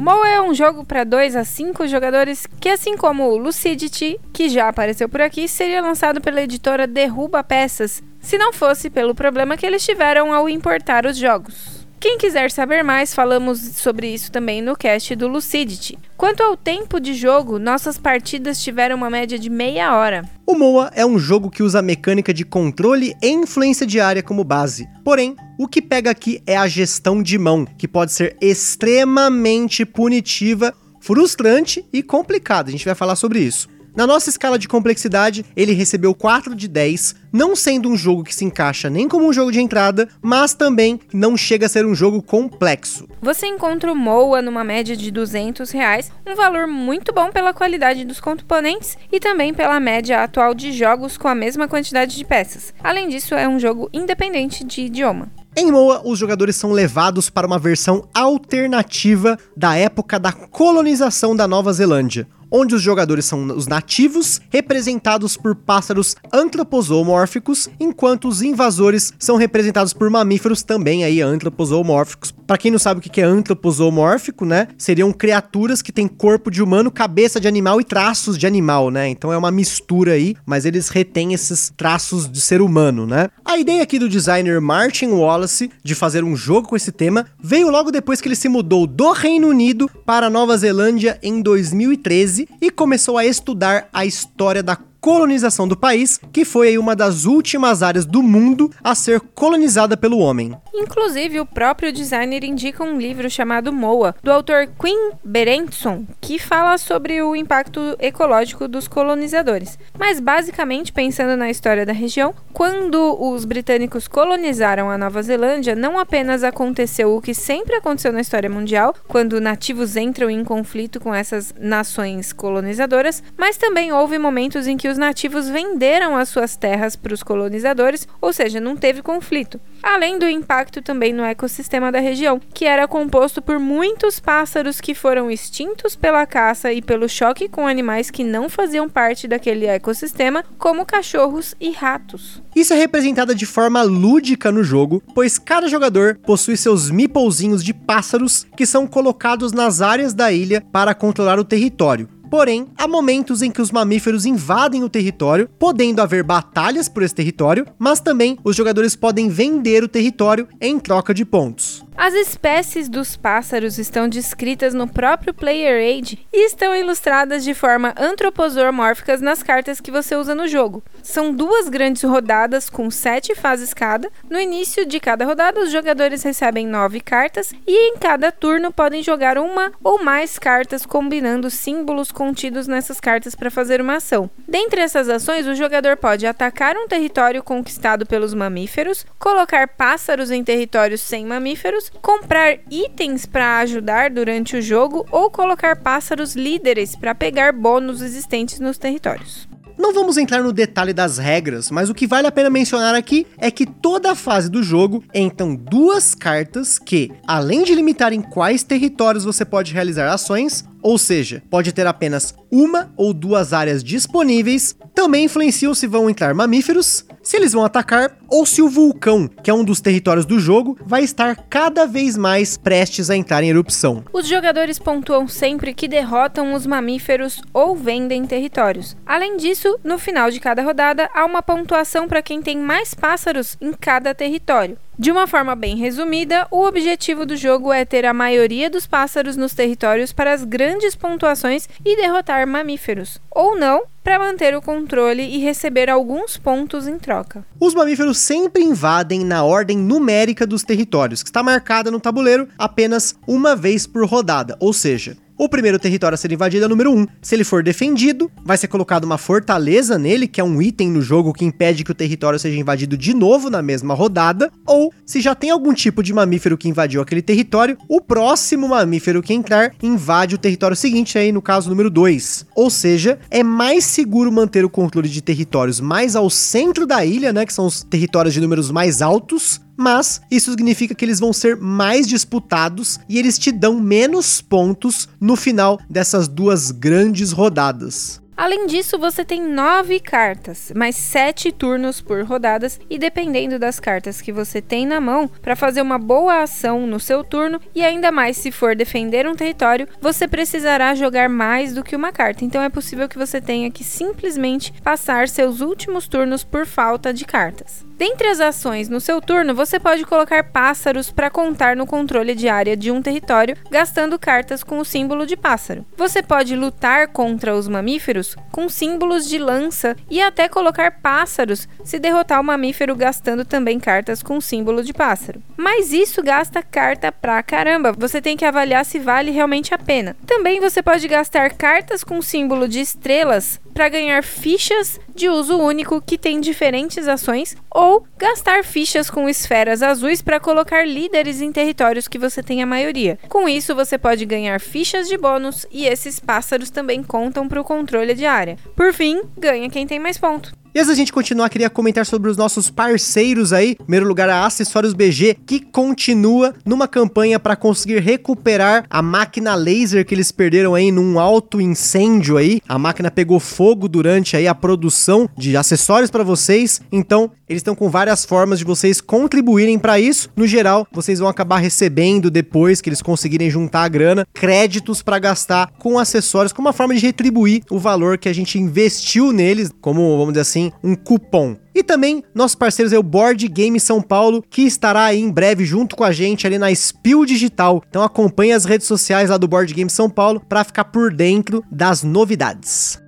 Mo 0.00 0.24
é 0.24 0.40
um 0.40 0.54
jogo 0.54 0.82
para 0.82 1.04
2 1.04 1.36
a 1.36 1.44
5 1.44 1.86
jogadores 1.86 2.46
que, 2.58 2.70
assim 2.70 2.96
como 2.96 3.24
o 3.24 3.36
Lucidity, 3.36 4.18
que 4.32 4.48
já 4.48 4.66
apareceu 4.66 5.10
por 5.10 5.20
aqui, 5.20 5.46
seria 5.46 5.82
lançado 5.82 6.22
pela 6.22 6.40
editora 6.40 6.86
Derruba 6.86 7.44
Peças, 7.44 8.02
se 8.18 8.38
não 8.38 8.50
fosse 8.50 8.88
pelo 8.88 9.14
problema 9.14 9.58
que 9.58 9.66
eles 9.66 9.84
tiveram 9.84 10.32
ao 10.32 10.48
importar 10.48 11.04
os 11.04 11.18
jogos. 11.18 11.79
Quem 12.00 12.16
quiser 12.16 12.50
saber 12.50 12.82
mais, 12.82 13.14
falamos 13.14 13.60
sobre 13.60 14.08
isso 14.08 14.32
também 14.32 14.62
no 14.62 14.74
cast 14.74 15.14
do 15.14 15.28
Lucidity. 15.28 15.98
Quanto 16.16 16.42
ao 16.42 16.56
tempo 16.56 16.98
de 16.98 17.12
jogo, 17.12 17.58
nossas 17.58 17.98
partidas 17.98 18.62
tiveram 18.62 18.96
uma 18.96 19.10
média 19.10 19.38
de 19.38 19.50
meia 19.50 19.94
hora. 19.94 20.24
O 20.46 20.54
MOA 20.54 20.90
é 20.94 21.04
um 21.04 21.18
jogo 21.18 21.50
que 21.50 21.62
usa 21.62 21.80
a 21.80 21.82
mecânica 21.82 22.32
de 22.32 22.42
controle 22.42 23.14
e 23.22 23.28
influência 23.28 23.86
diária 23.86 24.22
como 24.22 24.42
base. 24.42 24.88
Porém, 25.04 25.36
o 25.58 25.68
que 25.68 25.82
pega 25.82 26.10
aqui 26.10 26.42
é 26.46 26.56
a 26.56 26.66
gestão 26.66 27.22
de 27.22 27.36
mão, 27.36 27.66
que 27.66 27.86
pode 27.86 28.12
ser 28.12 28.34
extremamente 28.40 29.84
punitiva, 29.84 30.72
frustrante 31.00 31.84
e 31.92 32.02
complicada. 32.02 32.70
A 32.70 32.72
gente 32.72 32.86
vai 32.86 32.94
falar 32.94 33.14
sobre 33.14 33.40
isso. 33.40 33.68
Na 33.94 34.06
nossa 34.06 34.30
escala 34.30 34.58
de 34.58 34.68
complexidade, 34.68 35.44
ele 35.56 35.72
recebeu 35.72 36.14
4 36.14 36.54
de 36.54 36.68
10, 36.68 37.16
não 37.32 37.56
sendo 37.56 37.88
um 37.88 37.96
jogo 37.96 38.22
que 38.22 38.34
se 38.34 38.44
encaixa 38.44 38.88
nem 38.88 39.08
como 39.08 39.26
um 39.26 39.32
jogo 39.32 39.50
de 39.50 39.60
entrada, 39.60 40.08
mas 40.22 40.54
também 40.54 41.00
não 41.12 41.36
chega 41.36 41.66
a 41.66 41.68
ser 41.68 41.84
um 41.84 41.94
jogo 41.94 42.22
complexo. 42.22 43.08
Você 43.20 43.46
encontra 43.46 43.92
o 43.92 43.96
MOA 43.96 44.42
numa 44.42 44.62
média 44.62 44.96
de 44.96 45.10
200 45.10 45.70
reais, 45.70 46.12
um 46.26 46.36
valor 46.36 46.66
muito 46.66 47.12
bom 47.12 47.30
pela 47.30 47.52
qualidade 47.52 48.04
dos 48.04 48.20
componentes 48.20 48.96
e 49.10 49.18
também 49.18 49.52
pela 49.52 49.80
média 49.80 50.22
atual 50.22 50.54
de 50.54 50.72
jogos 50.72 51.16
com 51.16 51.26
a 51.26 51.34
mesma 51.34 51.66
quantidade 51.66 52.16
de 52.16 52.24
peças. 52.24 52.72
Além 52.82 53.08
disso, 53.08 53.34
é 53.34 53.48
um 53.48 53.58
jogo 53.58 53.90
independente 53.92 54.64
de 54.64 54.82
idioma. 54.82 55.30
Em 55.56 55.70
Moa, 55.70 56.00
os 56.04 56.16
jogadores 56.16 56.54
são 56.54 56.70
levados 56.70 57.28
para 57.28 57.46
uma 57.46 57.58
versão 57.58 58.08
alternativa 58.14 59.36
da 59.56 59.76
época 59.76 60.16
da 60.16 60.30
colonização 60.30 61.34
da 61.34 61.48
Nova 61.48 61.72
Zelândia, 61.72 62.28
onde 62.50 62.74
os 62.74 62.82
jogadores 62.82 63.24
são 63.24 63.46
os 63.56 63.66
nativos, 63.66 64.40
representados 64.50 65.36
por 65.36 65.54
pássaros 65.54 66.16
antroposomórficos, 66.32 67.68
enquanto 67.78 68.28
os 68.28 68.42
invasores 68.42 69.12
são 69.18 69.36
representados 69.36 69.92
por 69.92 70.10
mamíferos 70.10 70.62
também 70.62 71.04
aí 71.04 71.20
antroposomórficos. 71.20 72.32
Para 72.32 72.58
quem 72.58 72.70
não 72.70 72.78
sabe 72.78 72.98
o 72.98 73.02
que 73.02 73.20
é 73.20 73.24
antroposomórfico, 73.24 74.44
né? 74.44 74.68
Seriam 74.76 75.12
criaturas 75.12 75.82
que 75.82 75.92
têm 75.92 76.08
corpo 76.08 76.50
de 76.50 76.62
humano, 76.62 76.90
cabeça 76.90 77.40
de 77.40 77.46
animal 77.46 77.80
e 77.80 77.84
traços 77.84 78.36
de 78.36 78.46
animal, 78.46 78.90
né? 78.90 79.08
Então 79.08 79.32
é 79.32 79.38
uma 79.38 79.50
mistura 79.50 80.12
aí, 80.12 80.34
mas 80.44 80.64
eles 80.64 80.88
retêm 80.88 81.32
esses 81.32 81.72
traços 81.76 82.30
de 82.30 82.40
ser 82.40 82.60
humano, 82.60 83.06
né? 83.06 83.28
A 83.44 83.58
ideia 83.58 83.82
aqui 83.82 83.98
do 83.98 84.08
designer 84.08 84.60
Martin 84.60 85.08
Wallace 85.08 85.70
de 85.82 85.94
fazer 85.94 86.24
um 86.24 86.34
jogo 86.34 86.68
com 86.68 86.76
esse 86.76 86.90
tema 86.90 87.26
veio 87.40 87.70
logo 87.70 87.90
depois 87.90 88.20
que 88.20 88.28
ele 88.28 88.36
se 88.36 88.48
mudou 88.48 88.86
do 88.86 89.12
Reino 89.12 89.48
Unido 89.48 89.88
para 90.04 90.30
Nova 90.30 90.56
Zelândia 90.56 91.18
em 91.22 91.40
2013 91.40 92.39
e 92.60 92.70
começou 92.70 93.18
a 93.18 93.24
estudar 93.24 93.88
a 93.92 94.04
história 94.04 94.62
da 94.62 94.76
colonização 95.00 95.66
do 95.66 95.76
país, 95.76 96.20
que 96.32 96.44
foi 96.44 96.76
uma 96.76 96.94
das 96.94 97.24
últimas 97.24 97.82
áreas 97.82 98.04
do 98.04 98.22
mundo 98.22 98.70
a 98.82 98.94
ser 98.94 99.20
colonizada 99.20 99.96
pelo 99.96 100.18
homem. 100.18 100.54
Inclusive, 100.74 101.40
o 101.40 101.46
próprio 101.46 101.92
designer 101.92 102.44
indica 102.44 102.84
um 102.84 102.98
livro 102.98 103.28
chamado 103.30 103.72
Moa, 103.72 104.14
do 104.22 104.30
autor 104.30 104.68
Quinn 104.78 105.12
Berendson, 105.24 106.04
que 106.20 106.38
fala 106.38 106.76
sobre 106.78 107.22
o 107.22 107.34
impacto 107.34 107.80
ecológico 107.98 108.68
dos 108.68 108.86
colonizadores. 108.86 109.78
Mas, 109.98 110.20
basicamente, 110.20 110.92
pensando 110.92 111.36
na 111.36 111.50
história 111.50 111.86
da 111.86 111.92
região, 111.92 112.34
quando 112.52 113.16
os 113.20 113.44
britânicos 113.44 114.06
colonizaram 114.06 114.90
a 114.90 114.98
Nova 114.98 115.22
Zelândia, 115.22 115.74
não 115.74 115.98
apenas 115.98 116.44
aconteceu 116.44 117.16
o 117.16 117.22
que 117.22 117.32
sempre 117.32 117.76
aconteceu 117.76 118.12
na 118.12 118.20
história 118.20 118.50
mundial, 118.50 118.94
quando 119.08 119.40
nativos 119.40 119.96
entram 119.96 120.28
em 120.28 120.44
conflito 120.44 121.00
com 121.00 121.14
essas 121.14 121.54
nações 121.58 122.32
colonizadoras, 122.32 123.22
mas 123.36 123.56
também 123.56 123.92
houve 123.92 124.18
momentos 124.18 124.66
em 124.66 124.76
que 124.76 124.89
os 124.90 124.98
nativos 124.98 125.48
venderam 125.48 126.16
as 126.16 126.28
suas 126.28 126.56
terras 126.56 126.96
para 126.96 127.14
os 127.14 127.22
colonizadores, 127.22 128.06
ou 128.20 128.32
seja, 128.32 128.60
não 128.60 128.76
teve 128.76 129.00
conflito. 129.02 129.60
Além 129.82 130.18
do 130.18 130.28
impacto 130.28 130.82
também 130.82 131.12
no 131.12 131.24
ecossistema 131.24 131.90
da 131.90 132.00
região, 132.00 132.40
que 132.52 132.66
era 132.66 132.86
composto 132.86 133.40
por 133.40 133.58
muitos 133.58 134.20
pássaros 134.20 134.80
que 134.80 134.94
foram 134.94 135.30
extintos 135.30 135.96
pela 135.96 136.26
caça 136.26 136.72
e 136.72 136.82
pelo 136.82 137.08
choque 137.08 137.48
com 137.48 137.66
animais 137.66 138.10
que 138.10 138.22
não 138.22 138.48
faziam 138.48 138.88
parte 138.88 139.26
daquele 139.26 139.66
ecossistema, 139.66 140.44
como 140.58 140.84
cachorros 140.84 141.54
e 141.60 141.70
ratos. 141.70 142.42
Isso 142.54 142.74
é 142.74 142.76
representado 142.76 143.34
de 143.34 143.46
forma 143.46 143.82
lúdica 143.82 144.50
no 144.50 144.62
jogo, 144.62 145.02
pois 145.14 145.38
cada 145.38 145.68
jogador 145.68 146.18
possui 146.18 146.56
seus 146.56 146.90
meeplezinhos 146.90 147.64
de 147.64 147.72
pássaros 147.72 148.46
que 148.56 148.66
são 148.66 148.86
colocados 148.86 149.52
nas 149.52 149.80
áreas 149.80 150.12
da 150.12 150.32
ilha 150.32 150.60
para 150.72 150.94
controlar 150.94 151.38
o 151.38 151.44
território. 151.44 152.08
Porém, 152.30 152.68
há 152.78 152.86
momentos 152.86 153.42
em 153.42 153.50
que 153.50 153.60
os 153.60 153.72
mamíferos 153.72 154.24
invadem 154.24 154.84
o 154.84 154.88
território, 154.88 155.50
podendo 155.58 156.00
haver 156.00 156.22
batalhas 156.22 156.88
por 156.88 157.02
esse 157.02 157.14
território, 157.14 157.66
mas 157.76 157.98
também 157.98 158.38
os 158.44 158.54
jogadores 158.54 158.94
podem 158.94 159.28
vender 159.28 159.82
o 159.82 159.88
território 159.88 160.46
em 160.60 160.78
troca 160.78 161.12
de 161.12 161.24
pontos. 161.24 161.84
As 161.96 162.14
espécies 162.14 162.88
dos 162.88 163.16
pássaros 163.16 163.78
estão 163.78 164.08
descritas 164.08 164.72
no 164.72 164.88
próprio 164.88 165.34
Player 165.34 165.74
Aid 165.74 166.26
e 166.32 166.46
estão 166.46 166.74
ilustradas 166.74 167.44
de 167.44 167.52
forma 167.52 167.94
antroposomórficas 167.96 169.20
nas 169.20 169.42
cartas 169.42 169.80
que 169.80 169.90
você 169.90 170.16
usa 170.16 170.34
no 170.34 170.48
jogo. 170.48 170.82
São 171.02 171.32
duas 171.32 171.68
grandes 171.68 172.02
rodadas 172.02 172.70
com 172.70 172.90
sete 172.90 173.34
fases 173.34 173.74
cada. 173.74 174.10
No 174.28 174.40
início 174.40 174.86
de 174.86 174.98
cada 174.98 175.24
rodada, 175.24 175.60
os 175.60 175.70
jogadores 175.70 176.22
recebem 176.22 176.66
nove 176.66 177.00
cartas 177.00 177.52
e 177.66 177.90
em 177.90 177.96
cada 177.98 178.32
turno 178.32 178.72
podem 178.72 179.02
jogar 179.02 179.36
uma 179.36 179.72
ou 179.82 180.02
mais 180.02 180.38
cartas 180.38 180.86
combinando 180.86 181.50
símbolos 181.50 182.10
contidos 182.10 182.66
nessas 182.66 183.00
cartas 183.00 183.34
para 183.34 183.50
fazer 183.50 183.80
uma 183.80 183.96
ação. 183.96 184.30
Dentre 184.48 184.80
essas 184.80 185.08
ações, 185.08 185.46
o 185.46 185.54
jogador 185.54 185.96
pode 185.96 186.26
atacar 186.26 186.76
um 186.76 186.88
território 186.88 187.42
conquistado 187.42 188.06
pelos 188.06 188.34
mamíferos, 188.34 189.04
colocar 189.18 189.68
pássaros 189.68 190.30
em 190.30 190.42
territórios 190.42 191.00
sem 191.00 191.26
mamíferos 191.26 191.79
comprar 192.02 192.58
itens 192.70 193.24
para 193.24 193.58
ajudar 193.60 194.10
durante 194.10 194.56
o 194.56 194.62
jogo 194.62 195.06
ou 195.10 195.30
colocar 195.30 195.76
pássaros 195.76 196.34
líderes 196.34 196.96
para 196.96 197.14
pegar 197.14 197.52
bônus 197.52 198.02
existentes 198.02 198.58
nos 198.60 198.76
territórios. 198.76 199.48
Não 199.80 199.94
vamos 199.94 200.18
entrar 200.18 200.42
no 200.42 200.52
detalhe 200.52 200.92
das 200.92 201.16
regras, 201.16 201.70
mas 201.70 201.88
o 201.88 201.94
que 201.94 202.06
vale 202.06 202.26
a 202.26 202.32
pena 202.32 202.50
mencionar 202.50 202.94
aqui 202.94 203.26
é 203.38 203.50
que 203.50 203.64
toda 203.64 204.12
a 204.12 204.14
fase 204.14 204.50
do 204.50 204.62
jogo 204.62 205.02
entram 205.14 205.56
duas 205.56 206.14
cartas 206.14 206.78
que, 206.78 207.10
além 207.26 207.64
de 207.64 207.74
limitar 207.74 208.12
em 208.12 208.20
quais 208.20 208.62
territórios 208.62 209.24
você 209.24 209.42
pode 209.42 209.72
realizar 209.72 210.12
ações, 210.12 210.66
ou 210.82 210.98
seja, 210.98 211.42
pode 211.50 211.72
ter 211.72 211.86
apenas 211.86 212.34
uma 212.50 212.92
ou 212.96 213.12
duas 213.12 213.52
áreas 213.52 213.82
disponíveis, 213.82 214.74
também 214.94 215.24
influenciam 215.24 215.74
se 215.74 215.86
vão 215.86 216.10
entrar 216.10 216.34
mamíferos, 216.34 217.04
se 217.22 217.36
eles 217.36 217.52
vão 217.52 217.64
atacar 217.64 218.16
ou 218.28 218.44
se 218.46 218.62
o 218.62 218.68
vulcão, 218.68 219.28
que 219.28 219.50
é 219.50 219.54
um 219.54 219.64
dos 219.64 219.80
territórios 219.80 220.26
do 220.26 220.38
jogo, 220.38 220.78
vai 220.84 221.02
estar 221.02 221.36
cada 221.48 221.86
vez 221.86 222.16
mais 222.16 222.56
prestes 222.56 223.10
a 223.10 223.16
entrar 223.16 223.42
em 223.42 223.50
erupção. 223.50 224.04
Os 224.12 224.26
jogadores 224.26 224.78
pontuam 224.78 225.28
sempre 225.28 225.74
que 225.74 225.88
derrotam 225.88 226.54
os 226.54 226.66
mamíferos 226.66 227.40
ou 227.52 227.76
vendem 227.76 228.24
territórios. 228.24 228.96
Além 229.06 229.36
disso, 229.36 229.78
no 229.84 229.98
final 229.98 230.30
de 230.30 230.40
cada 230.40 230.62
rodada 230.62 231.08
há 231.14 231.24
uma 231.24 231.42
pontuação 231.42 232.08
para 232.08 232.22
quem 232.22 232.42
tem 232.42 232.58
mais 232.58 232.94
pássaros 232.94 233.56
em 233.60 233.72
cada 233.72 234.14
território. 234.14 234.78
De 235.00 235.10
uma 235.10 235.26
forma 235.26 235.56
bem 235.56 235.76
resumida, 235.76 236.46
o 236.50 236.62
objetivo 236.62 237.24
do 237.24 237.34
jogo 237.34 237.72
é 237.72 237.86
ter 237.86 238.04
a 238.04 238.12
maioria 238.12 238.68
dos 238.68 238.86
pássaros 238.86 239.34
nos 239.34 239.54
territórios 239.54 240.12
para 240.12 240.30
as 240.30 240.44
grandes 240.44 240.94
pontuações 240.94 241.66
e 241.82 241.96
derrotar 241.96 242.46
mamíferos, 242.46 243.18
ou 243.30 243.58
não, 243.58 243.84
para 244.04 244.18
manter 244.18 244.54
o 244.54 244.60
controle 244.60 245.22
e 245.22 245.38
receber 245.38 245.88
alguns 245.88 246.36
pontos 246.36 246.86
em 246.86 246.98
troca. 246.98 247.42
Os 247.58 247.72
mamíferos 247.72 248.18
sempre 248.18 248.62
invadem 248.62 249.24
na 249.24 249.42
ordem 249.42 249.78
numérica 249.78 250.46
dos 250.46 250.62
territórios, 250.62 251.22
que 251.22 251.30
está 251.30 251.42
marcada 251.42 251.90
no 251.90 251.98
tabuleiro 251.98 252.46
apenas 252.58 253.14
uma 253.26 253.56
vez 253.56 253.86
por 253.86 254.06
rodada, 254.06 254.54
ou 254.60 254.70
seja, 254.70 255.16
O 255.42 255.48
primeiro 255.48 255.78
território 255.78 256.14
a 256.14 256.18
ser 256.18 256.30
invadido 256.32 256.64
é 256.64 256.66
o 256.66 256.68
número 256.68 256.92
1. 256.92 257.06
Se 257.22 257.34
ele 257.34 257.44
for 257.44 257.62
defendido, 257.62 258.30
vai 258.44 258.58
ser 258.58 258.68
colocado 258.68 259.04
uma 259.04 259.16
fortaleza 259.16 259.98
nele, 259.98 260.28
que 260.28 260.38
é 260.38 260.44
um 260.44 260.60
item 260.60 260.90
no 260.90 261.00
jogo 261.00 261.32
que 261.32 261.46
impede 261.46 261.82
que 261.82 261.90
o 261.90 261.94
território 261.94 262.38
seja 262.38 262.60
invadido 262.60 262.94
de 262.94 263.14
novo 263.14 263.48
na 263.48 263.62
mesma 263.62 263.94
rodada. 263.94 264.52
Ou, 264.66 264.92
se 265.06 265.18
já 265.18 265.34
tem 265.34 265.48
algum 265.48 265.72
tipo 265.72 266.02
de 266.02 266.12
mamífero 266.12 266.58
que 266.58 266.68
invadiu 266.68 267.00
aquele 267.00 267.22
território, 267.22 267.78
o 267.88 268.02
próximo 268.02 268.68
mamífero 268.68 269.22
que 269.22 269.32
entrar 269.32 269.72
invade 269.82 270.34
o 270.34 270.38
território 270.38 270.76
seguinte, 270.76 271.16
aí 271.16 271.32
no 271.32 271.40
caso 271.40 271.70
número 271.70 271.88
2. 271.88 272.44
Ou 272.54 272.68
seja, 272.68 273.18
é 273.30 273.42
mais 273.42 273.86
seguro 273.86 274.30
manter 274.30 274.62
o 274.62 274.68
controle 274.68 275.08
de 275.08 275.22
territórios 275.22 275.80
mais 275.80 276.14
ao 276.14 276.28
centro 276.28 276.86
da 276.86 277.02
ilha, 277.02 277.32
né, 277.32 277.46
que 277.46 277.54
são 277.54 277.64
os 277.64 277.82
territórios 277.82 278.34
de 278.34 278.42
números 278.42 278.70
mais 278.70 279.00
altos, 279.00 279.58
mas 279.80 280.20
isso 280.30 280.50
significa 280.50 280.94
que 280.94 281.02
eles 281.02 281.18
vão 281.18 281.32
ser 281.32 281.56
mais 281.56 282.06
disputados 282.06 283.00
e 283.08 283.18
eles 283.18 283.38
te 283.38 283.50
dão 283.50 283.80
menos 283.80 284.42
pontos 284.42 285.08
no 285.18 285.36
final 285.36 285.80
dessas 285.88 286.28
duas 286.28 286.70
grandes 286.70 287.32
rodadas. 287.32 288.20
Além 288.36 288.66
disso, 288.66 288.98
você 288.98 289.22
tem 289.22 289.42
nove 289.42 290.00
cartas, 290.00 290.72
mais 290.74 290.96
sete 290.96 291.52
turnos 291.52 292.00
por 292.00 292.24
rodadas, 292.24 292.80
e 292.88 292.98
dependendo 292.98 293.58
das 293.58 293.78
cartas 293.78 294.22
que 294.22 294.32
você 294.32 294.62
tem 294.62 294.86
na 294.86 294.98
mão, 294.98 295.28
para 295.42 295.54
fazer 295.54 295.82
uma 295.82 295.98
boa 295.98 296.42
ação 296.42 296.86
no 296.86 296.98
seu 296.98 297.22
turno, 297.22 297.60
e 297.74 297.84
ainda 297.84 298.10
mais 298.10 298.38
se 298.38 298.50
for 298.50 298.74
defender 298.74 299.26
um 299.26 299.34
território, 299.34 299.86
você 300.00 300.26
precisará 300.26 300.94
jogar 300.94 301.28
mais 301.28 301.74
do 301.74 301.84
que 301.84 301.94
uma 301.94 302.12
carta. 302.12 302.42
Então 302.42 302.62
é 302.62 302.70
possível 302.70 303.08
que 303.10 303.18
você 303.18 303.42
tenha 303.42 303.70
que 303.70 303.84
simplesmente 303.84 304.72
passar 304.82 305.28
seus 305.28 305.60
últimos 305.60 306.08
turnos 306.08 306.42
por 306.42 306.64
falta 306.64 307.12
de 307.12 307.26
cartas. 307.26 307.89
Dentre 308.00 308.28
as 308.28 308.40
ações 308.40 308.88
no 308.88 308.98
seu 308.98 309.20
turno, 309.20 309.54
você 309.54 309.78
pode 309.78 310.06
colocar 310.06 310.42
pássaros 310.42 311.10
para 311.10 311.28
contar 311.28 311.76
no 311.76 311.86
controle 311.86 312.34
de 312.34 312.48
área 312.48 312.74
de 312.74 312.90
um 312.90 313.02
território, 313.02 313.54
gastando 313.70 314.18
cartas 314.18 314.64
com 314.64 314.78
o 314.78 314.84
símbolo 314.86 315.26
de 315.26 315.36
pássaro. 315.36 315.84
Você 315.98 316.22
pode 316.22 316.56
lutar 316.56 317.08
contra 317.08 317.54
os 317.54 317.68
mamíferos 317.68 318.34
com 318.50 318.70
símbolos 318.70 319.28
de 319.28 319.36
lança 319.36 319.94
e 320.08 320.18
até 320.22 320.48
colocar 320.48 320.92
pássaros 321.02 321.68
se 321.84 321.98
derrotar 321.98 322.40
o 322.40 322.44
mamífero 322.44 322.96
gastando 322.96 323.44
também 323.44 323.78
cartas 323.78 324.22
com 324.22 324.40
símbolo 324.40 324.82
de 324.82 324.94
pássaro. 324.94 325.42
Mas 325.54 325.92
isso 325.92 326.22
gasta 326.22 326.62
carta 326.62 327.12
pra 327.12 327.42
caramba, 327.42 327.92
você 327.92 328.22
tem 328.22 328.34
que 328.34 328.46
avaliar 328.46 328.82
se 328.86 328.98
vale 328.98 329.30
realmente 329.30 329.74
a 329.74 329.78
pena. 329.78 330.16
Também 330.26 330.58
você 330.58 330.82
pode 330.82 331.06
gastar 331.06 331.50
cartas 331.52 332.02
com 332.02 332.22
símbolo 332.22 332.66
de 332.66 332.80
estrelas 332.80 333.60
para 333.74 333.88
ganhar 333.88 334.22
fichas 334.22 334.98
de 335.20 335.28
uso 335.28 335.58
único 335.58 336.00
que 336.00 336.16
tem 336.16 336.40
diferentes 336.40 337.06
ações 337.06 337.54
ou 337.70 338.06
gastar 338.16 338.64
fichas 338.64 339.10
com 339.10 339.28
esferas 339.28 339.82
azuis 339.82 340.22
para 340.22 340.40
colocar 340.40 340.88
líderes 340.88 341.42
em 341.42 341.52
territórios 341.52 342.08
que 342.08 342.18
você 342.18 342.42
tem 342.42 342.62
a 342.62 342.66
maioria. 342.66 343.18
Com 343.28 343.46
isso, 343.46 343.74
você 343.74 343.98
pode 343.98 344.24
ganhar 344.24 344.58
fichas 344.58 345.08
de 345.08 345.18
bônus 345.18 345.66
e 345.70 345.86
esses 345.86 346.18
pássaros 346.18 346.70
também 346.70 347.02
contam 347.02 347.46
para 347.46 347.60
o 347.60 347.64
controle 347.64 348.14
de 348.14 348.24
área. 348.24 348.56
Por 348.74 348.94
fim, 348.94 349.20
ganha 349.36 349.68
quem 349.68 349.86
tem 349.86 349.98
mais 349.98 350.16
ponto. 350.16 350.59
E 350.72 350.78
antes 350.78 350.88
da 350.88 350.94
gente 350.94 351.12
continuar, 351.12 351.48
queria 351.48 351.68
comentar 351.68 352.06
sobre 352.06 352.30
os 352.30 352.36
nossos 352.36 352.70
parceiros 352.70 353.52
aí. 353.52 353.72
Em 353.72 353.74
primeiro 353.74 354.06
lugar, 354.06 354.28
a 354.28 354.46
Acessórios 354.46 354.94
BG, 354.94 355.36
que 355.44 355.58
continua 355.58 356.54
numa 356.64 356.86
campanha 356.86 357.40
para 357.40 357.56
conseguir 357.56 357.98
recuperar 357.98 358.84
a 358.88 359.02
máquina 359.02 359.56
laser 359.56 360.06
que 360.06 360.14
eles 360.14 360.30
perderam 360.30 360.76
aí 360.76 360.92
num 360.92 361.18
alto 361.18 361.60
incêndio 361.60 362.36
aí. 362.36 362.60
A 362.68 362.78
máquina 362.78 363.10
pegou 363.10 363.40
fogo 363.40 363.88
durante 363.88 364.36
aí 364.36 364.46
a 364.46 364.54
produção 364.54 365.28
de 365.36 365.56
acessórios 365.56 366.08
para 366.08 366.22
vocês. 366.22 366.80
Então, 366.92 367.32
eles 367.50 367.60
estão 367.60 367.74
com 367.74 367.90
várias 367.90 368.24
formas 368.24 368.60
de 368.60 368.64
vocês 368.64 369.00
contribuírem 369.00 369.76
para 369.76 369.98
isso. 369.98 370.30
No 370.36 370.46
geral, 370.46 370.86
vocês 370.92 371.18
vão 371.18 371.28
acabar 371.28 371.58
recebendo 371.58 372.30
depois 372.30 372.80
que 372.80 372.88
eles 372.88 373.02
conseguirem 373.02 373.50
juntar 373.50 373.82
a 373.82 373.88
grana, 373.88 374.24
créditos 374.32 375.02
para 375.02 375.18
gastar 375.18 375.72
com 375.76 375.98
acessórios, 375.98 376.52
como 376.52 376.68
uma 376.68 376.72
forma 376.72 376.94
de 376.94 377.00
retribuir 377.00 377.64
o 377.68 377.76
valor 377.76 378.18
que 378.18 378.28
a 378.28 378.32
gente 378.32 378.56
investiu 378.56 379.32
neles, 379.32 379.72
como 379.80 380.16
vamos 380.16 380.34
dizer 380.34 380.42
assim, 380.42 380.70
um 380.82 380.94
cupom. 380.94 381.56
E 381.74 381.82
também 381.82 382.22
nossos 382.32 382.54
parceiros 382.54 382.92
é 382.92 382.98
o 382.98 383.02
Board 383.02 383.48
Game 383.48 383.80
São 383.80 384.00
Paulo, 384.00 384.44
que 384.48 384.62
estará 384.62 385.06
aí 385.06 385.20
em 385.20 385.30
breve 385.30 385.64
junto 385.64 385.96
com 385.96 386.04
a 386.04 386.12
gente 386.12 386.46
ali 386.46 386.56
na 386.56 386.72
Spill 386.72 387.24
Digital. 387.24 387.82
Então 387.88 388.04
acompanhe 388.04 388.52
as 388.52 388.64
redes 388.64 388.86
sociais 388.86 389.28
lá 389.28 389.36
do 389.36 389.48
Board 389.48 389.74
Game 389.74 389.90
São 389.90 390.08
Paulo 390.08 390.40
para 390.48 390.62
ficar 390.62 390.84
por 390.84 391.12
dentro 391.12 391.64
das 391.68 392.04
novidades. 392.04 393.00